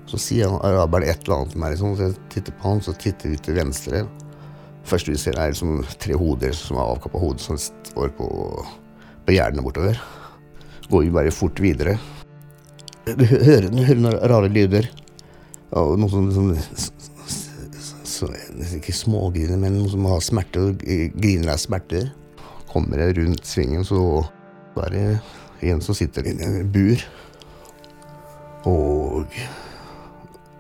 [0.10, 2.82] Så sier han araberen et eller annet til meg, liksom, så jeg titter på han,
[2.82, 4.02] så titter vi til venstre.
[4.84, 8.28] første vi ser, er liksom tre hoder som er avkappa hode, som står på,
[9.30, 10.02] på gjerdene bortover.
[10.94, 11.96] Går vi bare fort videre.
[13.08, 14.86] Du hører, du hører noen rare lyder.
[15.74, 16.52] Og noe som som
[18.06, 18.30] så,
[18.78, 22.12] Ikke smågriner, men noen som har smerte og griner av smerter.
[22.70, 24.22] Kommer jeg rundt svingen, så
[24.86, 25.08] er det
[25.72, 27.02] en som sitter i en bur.
[28.70, 29.26] Og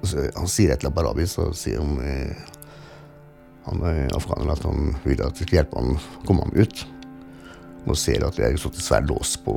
[0.03, 2.49] så han sier et eller annet på arabisk, og sier han eh,
[3.63, 6.83] han er afghaner at han vil at vi skal hjelpe ham å komme ham ut.
[7.83, 9.53] Nå ser jeg at det er sånn svær lås på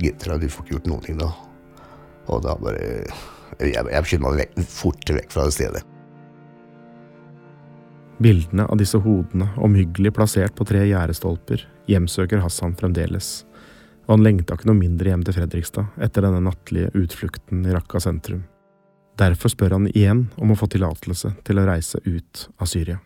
[0.00, 1.32] gitteret, de får ikke gjort noen ting da.
[2.32, 3.04] Og da bare
[3.62, 5.82] Jeg, jeg skynder meg vekk, fort vekk fra det stedet.
[8.18, 13.46] Bildene av disse hodene, omhyggelig plassert på tre gjerdestolper, hjemsøker Hassan fremdeles,
[14.06, 18.02] og han lengta ikke noe mindre hjem til Fredrikstad etter denne nattlige utflukten i Raqqa
[18.02, 18.42] sentrum.
[19.16, 22.98] Derfor spør han igjen om å få tillatelse til å reise ut av Syria.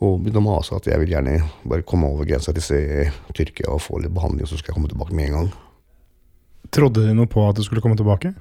[0.00, 4.00] Og å mase at jeg vil gjerne bare komme over grensa til Tyrkia og få
[4.00, 5.50] litt behandling, så skal jeg komme tilbake med en gang.
[6.72, 8.32] Trodde de noe på at du skulle komme tilbake?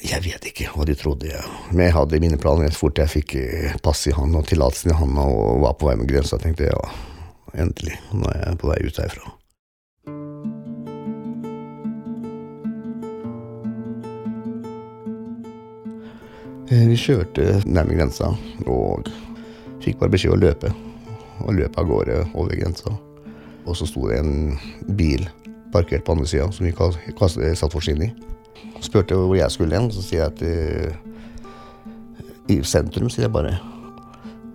[0.00, 1.28] Jeg vet ikke hva de trodde.
[1.28, 1.42] Ja.
[1.70, 2.72] Men jeg hadde mine planer.
[2.72, 5.90] Så fort jeg fikk eh, pass i hånda og tillatelsen i hånda og var på
[5.90, 6.94] vei med grensa, tenkte jeg ja,
[7.66, 8.00] endelig.
[8.14, 9.34] Nå er jeg på vei ut herfra.
[16.70, 18.30] Vi kjørte nærme grensa
[18.70, 19.08] og
[19.82, 20.70] fikk bare beskjed å løpe.
[21.40, 22.92] Og løpe av gårde over grensa.
[23.66, 24.58] Og så sto det en
[24.96, 25.26] bil
[25.74, 28.10] parkert på andre sida som vi kast- satt oss inn i.
[28.84, 30.92] Spurte hvor jeg skulle hen, så sier jeg at eh,
[32.50, 33.52] i sentrum, sier jeg bare.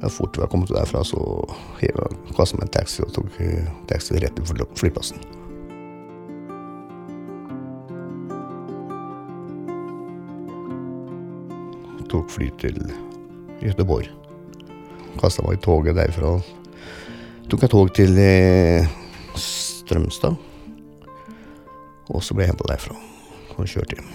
[0.01, 1.19] Ja, fort vi har kommet derfra, så
[2.36, 5.19] kasta meg en taxi og tok eh, taxi rett til fly- flyplassen.
[12.15, 12.78] Tok fly til
[13.60, 14.08] Göteborg.
[15.19, 16.30] Kasta meg i toget derfra.
[17.51, 18.88] Tok jeg tog til eh,
[19.36, 20.38] Strømstad.
[22.08, 22.95] Og så ble jeg henta derfra
[23.58, 24.08] og kjørt hjem.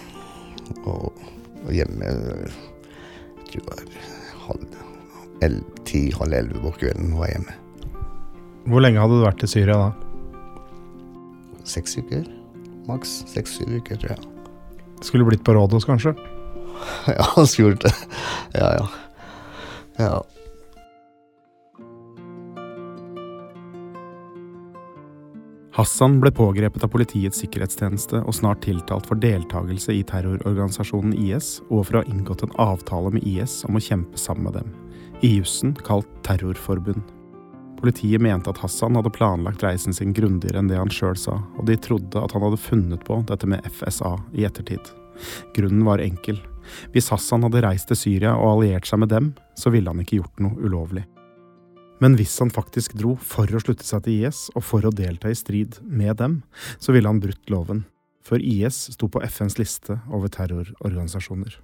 [0.81, 1.13] Og,
[1.61, 3.85] og hjemme Jeg tror det var
[4.47, 7.57] halv ti, halv elleve på kvelden var jeg hjemme.
[8.65, 9.91] Hvor lenge hadde du vært i Syria da?
[11.69, 12.25] Seks uker.
[12.89, 14.29] Maks seks-syv uker, tror jeg.
[15.05, 16.17] Skulle blitt på Rådhus, kanskje?
[17.07, 17.47] Ja, han
[17.81, 17.93] det.
[18.53, 18.87] Ja, ja.
[19.97, 20.23] ja.
[25.71, 31.87] Hassan ble pågrepet av Politiets sikkerhetstjeneste og snart tiltalt for deltakelse i terrororganisasjonen IS og
[31.87, 34.75] for å ha inngått en avtale med IS om å kjempe sammen med dem,
[35.23, 37.01] i jussen kalt terrorforbund.
[37.79, 41.65] Politiet mente at Hassan hadde planlagt reisen sin grundigere enn det han sjøl sa, og
[41.65, 44.91] de trodde at han hadde funnet på dette med FSA i ettertid.
[45.55, 46.37] Grunnen var enkel.
[46.93, 50.21] Hvis Hassan hadde reist til Syria og alliert seg med dem, så ville han ikke
[50.21, 51.05] gjort noe ulovlig.
[52.01, 55.29] Men hvis han faktisk dro for å slutte seg til IS og for å delta
[55.29, 56.39] i strid med dem,
[56.81, 57.83] så ville han brutt loven.
[58.25, 61.59] For IS sto på FNs liste over terrororganisasjoner.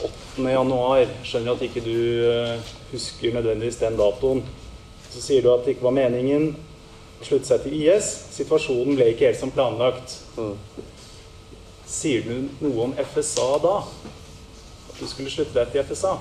[0.00, 0.44] 8.
[0.52, 1.08] januar.
[1.24, 1.96] Skjønner at ikke du
[2.28, 4.44] eh, husker nødvendigvis den datoen.
[5.10, 6.52] Så sier du at det ikke var meningen
[7.20, 8.08] å slutte seg til IS.
[8.36, 10.18] Situasjonen ble ikke helt som planlagt.
[11.90, 13.74] Sier du noe om FSA da?
[13.82, 16.12] At du skulle slutte deg til FSA?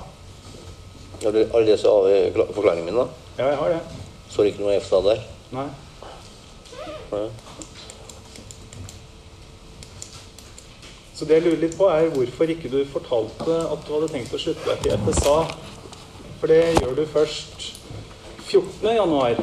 [1.19, 3.05] Har du, har lest forklaringen min, da?
[3.37, 3.79] Ja, jeg har det.
[4.31, 5.23] Står det ikke noe FSA der?
[5.53, 5.67] Nei.
[7.11, 7.23] Nei.
[11.19, 14.33] Så det jeg lurer litt på, er hvorfor ikke du fortalte at du hadde tenkt
[14.33, 15.33] å slutte deg til FSA.
[16.39, 17.65] For det gjør du først
[18.47, 18.93] 14.
[18.95, 19.41] januar.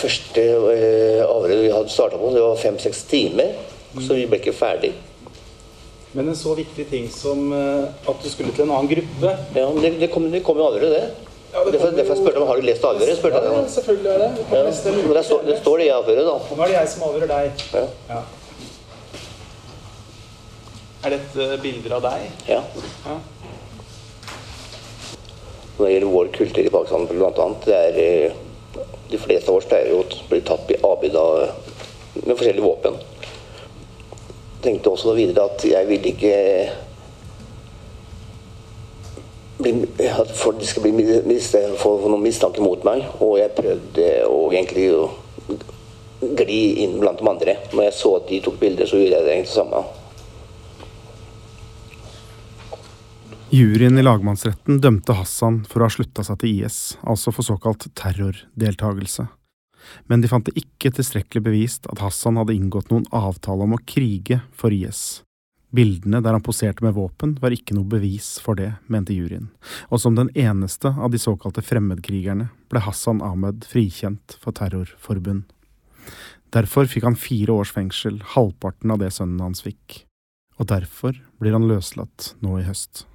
[0.00, 0.42] Første
[0.74, 3.54] eh, avhøret vi hadde starta på, det var fem-seks timer.
[4.00, 4.92] Så vi ble ikke ferdig.
[6.14, 9.66] Men en så viktig ting som eh, at du skulle til en annen gruppe Ja,
[9.70, 11.28] men det, det kom, det kom jo avhøret, det.
[11.52, 13.16] Ja, det derfor, kom jo- jeg spurte om har du lest avhøret.
[13.18, 13.70] spurte Ja, jeg.
[13.76, 14.30] selvfølgelig er det.
[14.38, 14.62] Ja.
[14.64, 16.36] det Men det står, det står det i avhøret, da.
[16.56, 17.64] Nå er det jeg som avhører deg.
[17.74, 17.86] Ja.
[18.14, 18.20] Ja.
[21.04, 22.26] Er dette bilder av deg?
[22.48, 22.62] ja.
[23.06, 23.18] Ja.
[25.80, 27.44] når det gjelder vår kultur i Pakistan bl.a.
[27.64, 28.32] Det er eh,
[29.10, 31.16] De fleste av oss pleier jo å bli tatt i avbud
[32.20, 32.98] med forskjellige våpen.
[34.62, 36.34] Tenkte også videre at jeg ville ikke
[39.60, 39.72] bli,
[40.06, 41.38] at folk skal bli,
[41.80, 43.06] få noen mistanke mot meg.
[43.24, 45.08] Og jeg prøvde å egentlig å
[46.20, 47.56] gli inn blant de andre.
[47.72, 49.82] Når jeg så at de tok bilder, så gjorde jeg det egentlig samme.
[53.50, 57.88] Juryen i lagmannsretten dømte Hassan for å ha slutta seg til IS, altså for såkalt
[57.98, 59.24] terrordeltagelse.
[60.06, 63.80] Men de fant det ikke tilstrekkelig bevist at Hassan hadde inngått noen avtale om å
[63.82, 65.24] krige for IS.
[65.74, 69.50] Bildene der han poserte med våpen, var ikke noe bevis for det, mente juryen,
[69.90, 75.42] og som den eneste av de såkalte fremmedkrigerne ble Hassan Ahmed frikjent for terrorforbund.
[76.54, 80.04] Derfor fikk han fire års fengsel, halvparten av det sønnen hans fikk.
[80.62, 83.08] Og derfor blir han løslatt nå i høst.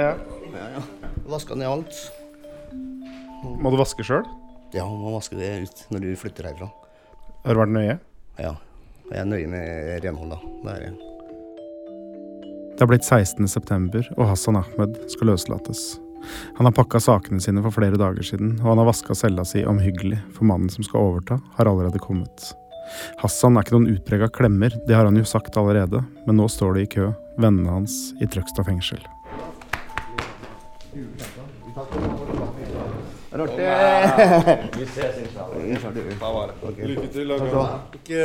[0.00, 0.14] Ja.
[0.52, 0.82] Ja, ja.
[1.28, 1.96] Vaska ned alt.
[3.60, 4.24] Må du vaske sjøl?
[4.72, 6.70] Ja, man må vaske det ut når du flytter herfra.
[7.44, 7.96] Har du vært nøye?
[8.40, 8.54] Ja.
[9.10, 10.44] Jeg er nøye med renholdet.
[10.64, 10.94] Det er jeg.
[12.78, 13.44] Det er blitt 16.
[13.50, 15.82] september, og Hassan Ahmed skal løslates.
[16.56, 19.66] Han har pakka sakene sine for flere dager siden, og han har vaska cella si
[19.68, 22.52] omhyggelig, for mannen som skal overta, har allerede kommet.
[23.20, 26.78] Hassan er ikke noen utprega klemmer, det har han jo sagt allerede, men nå står
[26.78, 29.04] de i kø, vennene hans i Trøgstad fengsel.
[36.82, 37.30] Lykke til.
[37.30, 37.62] Aga.
[37.94, 38.22] Ikke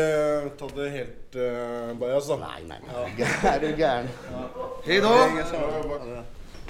[0.58, 2.36] ta det helt uh, bajas, da.
[2.42, 2.96] Nei, nei, nei.
[3.54, 4.10] Er du gæren?
[4.88, 5.14] Hei da.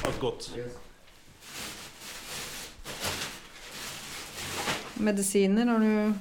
[0.05, 0.49] Alt godt.
[4.95, 6.13] Medisiner, har du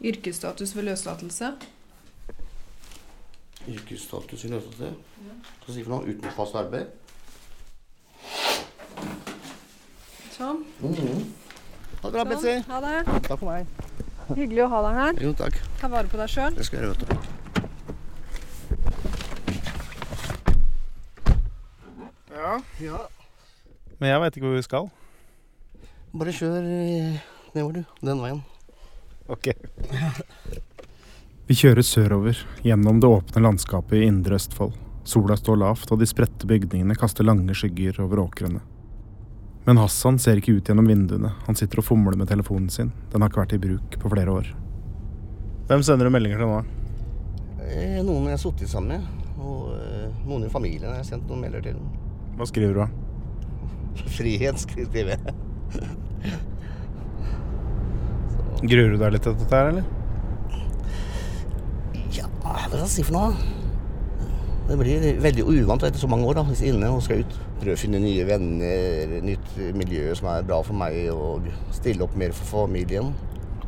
[0.00, 1.52] yrkesstatus ved løslatelse?
[3.68, 4.94] Yrkesstatus i løslatelse.
[5.64, 6.04] Hva sier du for noe?
[6.08, 7.07] Uten fast arbeid?
[10.34, 10.62] Sånn.
[12.02, 12.38] Ha det bra.
[12.38, 12.62] Sånn.
[12.68, 12.96] Ha det.
[13.26, 13.66] Takk for meg.
[14.36, 15.20] Hyggelig å ha deg her.
[15.24, 15.56] Jo, takk.
[15.80, 16.54] Ta vare på deg sjøl.
[16.56, 17.18] Det skal jeg gjøre,
[22.38, 22.52] Ja.
[22.80, 23.00] Ja.
[23.98, 24.90] Men jeg veit ikke hvor vi skal.
[26.18, 27.18] Bare kjør eh,
[27.56, 28.04] nedover, du.
[28.06, 28.42] Den veien.
[29.28, 29.50] Ok.
[31.48, 34.74] Vi kjører sørover, gjennom det åpne landskapet i indre Østfold.
[35.08, 38.60] Sola står lavt, og de spredte bygningene kaster lange skygger over åkrene.
[39.64, 42.90] Men Hassan ser ikke ut gjennom vinduene, han sitter og fomler med telefonen sin.
[43.08, 44.50] Den har ikke vært i bruk på flere år.
[45.70, 46.60] Hvem sender du meldinger til nå?
[47.70, 51.24] Eh, noen jeg har sittet sammen med, og eh, noen i familien har jeg sendt
[51.32, 51.78] noen meldinger til.
[52.36, 52.80] Hva skriver du?
[52.84, 52.88] da?
[54.18, 55.20] Frihet, skriver jeg.
[58.74, 59.84] Gruer du deg litt til dette her, eller?
[62.12, 63.57] Ja, hva skal jeg si for noe?
[64.68, 67.36] Det blir veldig uvant etter så mange år da, hvis inne og skal ut.
[67.62, 72.16] Prøve å finne nye venner, nytt miljø som er bra for meg, og stille opp
[72.20, 73.14] mer for familien.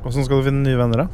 [0.02, 1.08] Hvordan skal du finne nye venner, da?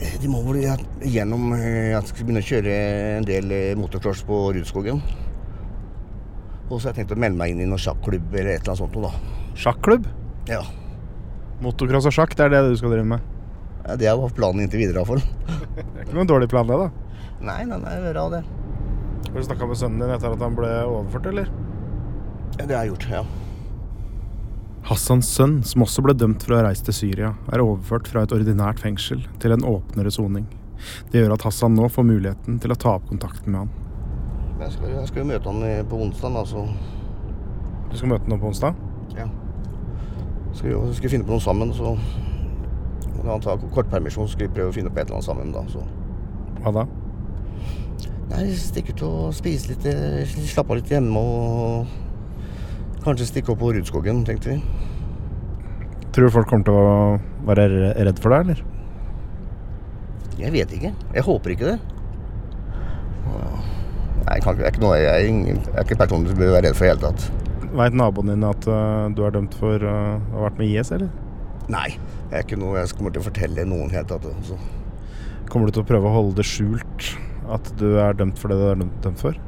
[0.00, 0.64] Eh, De må vel
[1.06, 2.74] gjennom eh, jeg skal begynne å kjøre
[3.20, 4.98] en del eh, motocross på Rudskogen.
[6.64, 8.74] Og så har jeg tenkt å melde meg inn i noen sjakklubb eller et eller
[8.74, 9.54] annet sånt noe, da.
[9.62, 10.10] Sjakklubb?
[10.50, 10.64] Ja.
[11.62, 13.30] Motocross og sjakk, det er det du skal drive med?
[13.84, 15.22] Ja, Det er planen inntil videre, iallfall.
[15.76, 17.03] Det er ikke noen dårlig plan, det, da.
[17.44, 18.42] Nei, nei, nei, det er bra, det.
[19.28, 21.48] Har du snakka med sønnen din etter at han ble overført, eller?
[22.58, 23.24] Ja, det har jeg gjort, ja.
[24.84, 28.24] Hassans sønn, som også ble dømt for å ha reist til Syria, er overført fra
[28.24, 30.44] et ordinært fengsel til en åpnere soning.
[31.12, 33.72] Det gjør at Hassan nå får muligheten til å ta opp kontakten med han.
[34.60, 36.66] Jeg skal, jeg skal jo møte han på onsdag, altså.
[37.90, 38.76] Du skal møte han på onsdag?
[39.16, 39.28] Ja.
[40.54, 41.96] Skal vi, skal vi finne på noe sammen, så
[43.24, 45.64] Når han tar kortpermisjon, skal vi prøve å finne på et eller annet sammen, da.
[45.72, 45.80] Så.
[46.60, 46.84] Hva da?
[48.34, 51.86] Nei, stikke ut og spise litt, eh, slappe av litt hjemme og
[53.04, 54.62] kanskje stikke opp på Rudskogen, tenkte vi.
[56.14, 58.64] Tror du folk kommer til å være redd for deg, eller?
[60.38, 60.90] Jeg vet ikke.
[61.14, 61.78] Jeg håper ikke det.
[64.24, 66.86] Nei, jeg, er ikke noe, jeg, jeg er ikke personen som bør være redd for
[66.86, 67.74] i det hele tatt.
[67.74, 70.92] Veit naboen din at uh, du er dømt for øh, å ha vært med IS,
[70.94, 71.10] eller?
[71.68, 71.88] Nei,
[72.30, 74.26] jeg er ikke noe jeg kommer til å fortelle noen det hele tatt.
[74.30, 74.58] altså.
[75.50, 77.10] Kommer du til å prøve å holde det skjult
[77.54, 79.38] at du er dømt for det du er dømt for?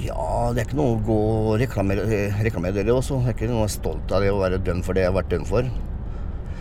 [0.00, 1.18] Ja, det er ikke noe å gå
[1.50, 2.06] og reklamere,
[2.40, 3.18] reklamere det også.
[3.20, 5.32] Jeg er ikke noe stolt av det å være dømt for det jeg har vært
[5.34, 5.68] dømt for.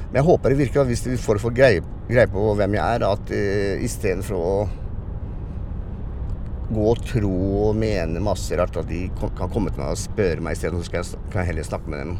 [0.09, 2.97] Men jeg håper det virker at hvis de får få greie, greie på hvem jeg
[2.97, 4.53] er, at uh, istedenfor å
[6.69, 7.35] gå og tro
[7.69, 10.89] og mene masse rart at de kan komme til meg og spørre meg isteden, så
[10.89, 12.17] skal jeg, kan jeg heller snakke med dem.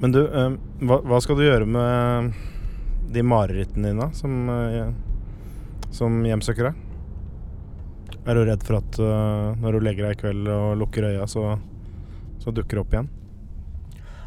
[0.00, 0.56] Men du, eh,
[0.88, 2.34] hva, hva, skal du gjøre med
[3.12, 4.92] de marerittene dine som, eh,
[5.94, 6.86] som hjemsøker deg?
[8.28, 11.26] Er du redd for at uh, når du legger deg i kveld og lukker øya,
[11.30, 11.54] så,
[12.42, 13.10] så dukker det opp igjen?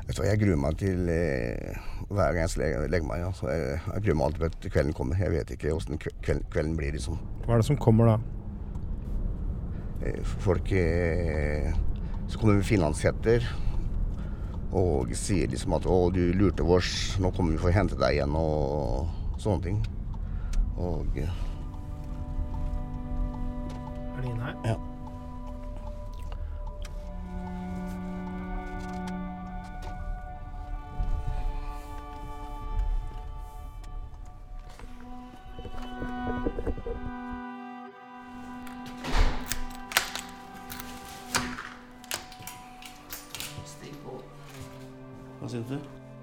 [0.08, 1.78] Jeg, Jeg gruer meg til eh,
[2.10, 3.22] hver gang jeg legger, meg.
[3.24, 3.32] Ja.
[3.36, 5.20] Så jeg, jeg gruer meg alltid til at kvelden kommer.
[5.22, 6.92] Jeg vet ikke åssen kvelden, kvelden blir.
[6.98, 7.20] liksom.
[7.46, 8.18] Hva er det som kommer da?
[10.04, 11.72] Eh, folk eh,
[12.28, 13.46] Så kommer med finlandshetter
[14.74, 18.16] og sier liksom at 'Å, du lurte oss, nå kommer vi for å hente deg
[18.16, 19.78] igjen', og sånne ting.
[20.82, 21.20] Og
[24.24, 24.56] Inn her?
[24.64, 24.76] Ja.
[45.40, 45.76] Hva syns du?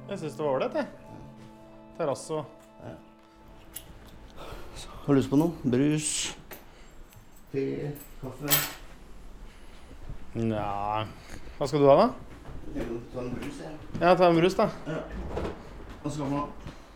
[0.09, 0.87] Jeg syns det var ålreit, jeg.
[1.99, 2.45] Terrasse og
[5.05, 5.53] Har du lyst på noe?
[5.65, 6.40] Brus?
[7.51, 7.91] Te?
[8.21, 8.47] Kaffe?
[10.39, 11.07] Nja
[11.59, 12.09] Hva skal du ha, da?
[12.77, 13.75] Jeg vil ta en brus, jeg.
[13.99, 14.69] Ja, ta en brus, da.
[16.05, 16.45] Hva skal man ha?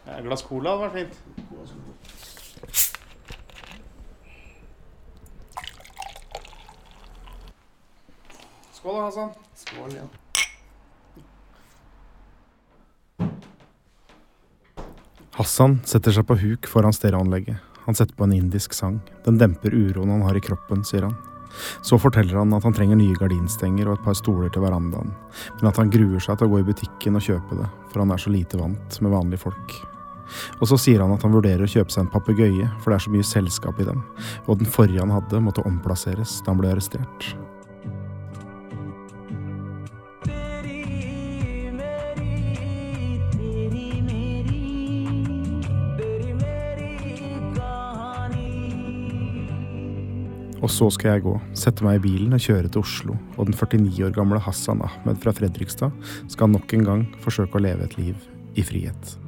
[0.05, 1.15] Ja, et glass cola hadde vært fint.
[8.79, 9.31] Skål, da, Hassan.
[9.65, 10.07] Skål, ja.
[15.35, 17.74] Hassan setter seg på huk foran stereoanlegget.
[17.85, 18.99] Han setter på en indisk sang.
[19.25, 21.17] Den demper uroen han har i kroppen, sier han.
[21.87, 25.13] Så forteller han at han trenger nye gardinstenger og et par stoler til verandaen,
[25.61, 28.15] men at han gruer seg til å gå i butikken og kjøpe det, for han
[28.15, 29.77] er så lite vant med vanlige folk.
[30.59, 33.07] Og så sier han at han vurderer å kjøpe seg en papegøye, for det er
[33.07, 34.03] så mye selskap i dem,
[34.49, 37.35] og den forrige han hadde, måtte omplasseres da han ble arrestert.
[50.65, 53.57] Og så skal jeg gå, sette meg i bilen og kjøre til Oslo, og den
[53.57, 55.93] 49 år gamle Hassan Ahmed fra Fredrikstad
[56.33, 59.19] skal nok en gang forsøke å leve et liv i frihet.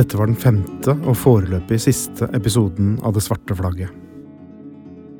[0.00, 3.90] Dette var den femte og foreløpig siste episoden av Det svarte flagget.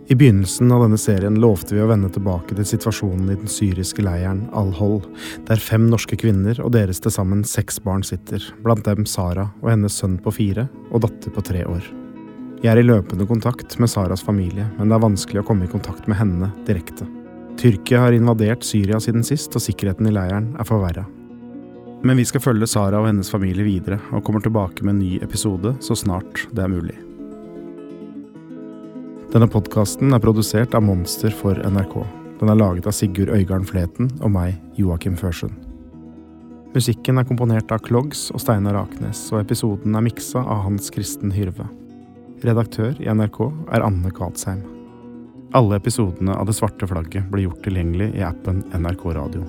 [0.09, 4.01] I begynnelsen av denne serien lovte vi å vende tilbake til situasjonen i den syriske
[4.01, 5.03] leiren Al-Hol,
[5.51, 9.69] der fem norske kvinner og deres til sammen seks barn sitter, blant dem Sara og
[9.69, 11.85] hennes sønn på fire og datter på tre år.
[12.65, 15.75] Jeg er i løpende kontakt med Saras familie, men det er vanskelig å komme i
[15.77, 17.05] kontakt med henne direkte.
[17.61, 21.05] Tyrkia har invadert Syria siden sist, og sikkerheten i leiren er forverra.
[22.03, 25.11] Men vi skal følge Sara og hennes familie videre, og kommer tilbake med en ny
[25.25, 26.97] episode så snart det er mulig.
[29.31, 32.01] Denne podkasten er produsert av Monster for NRK.
[32.41, 35.55] Den er laget av Sigurd Øygarden Fleten og meg, Joakim Førsund.
[36.75, 41.35] Musikken er komponert av Klogs og Steinar Aknes, og episoden er miksa av Hans Kristen
[41.35, 41.69] Hyrve.
[42.47, 43.43] Redaktør i NRK
[43.75, 44.65] er Anne Kvadsheim.
[45.55, 49.45] Alle episodene av Det svarte flagget blir gjort tilgjengelig i appen NRK Radio.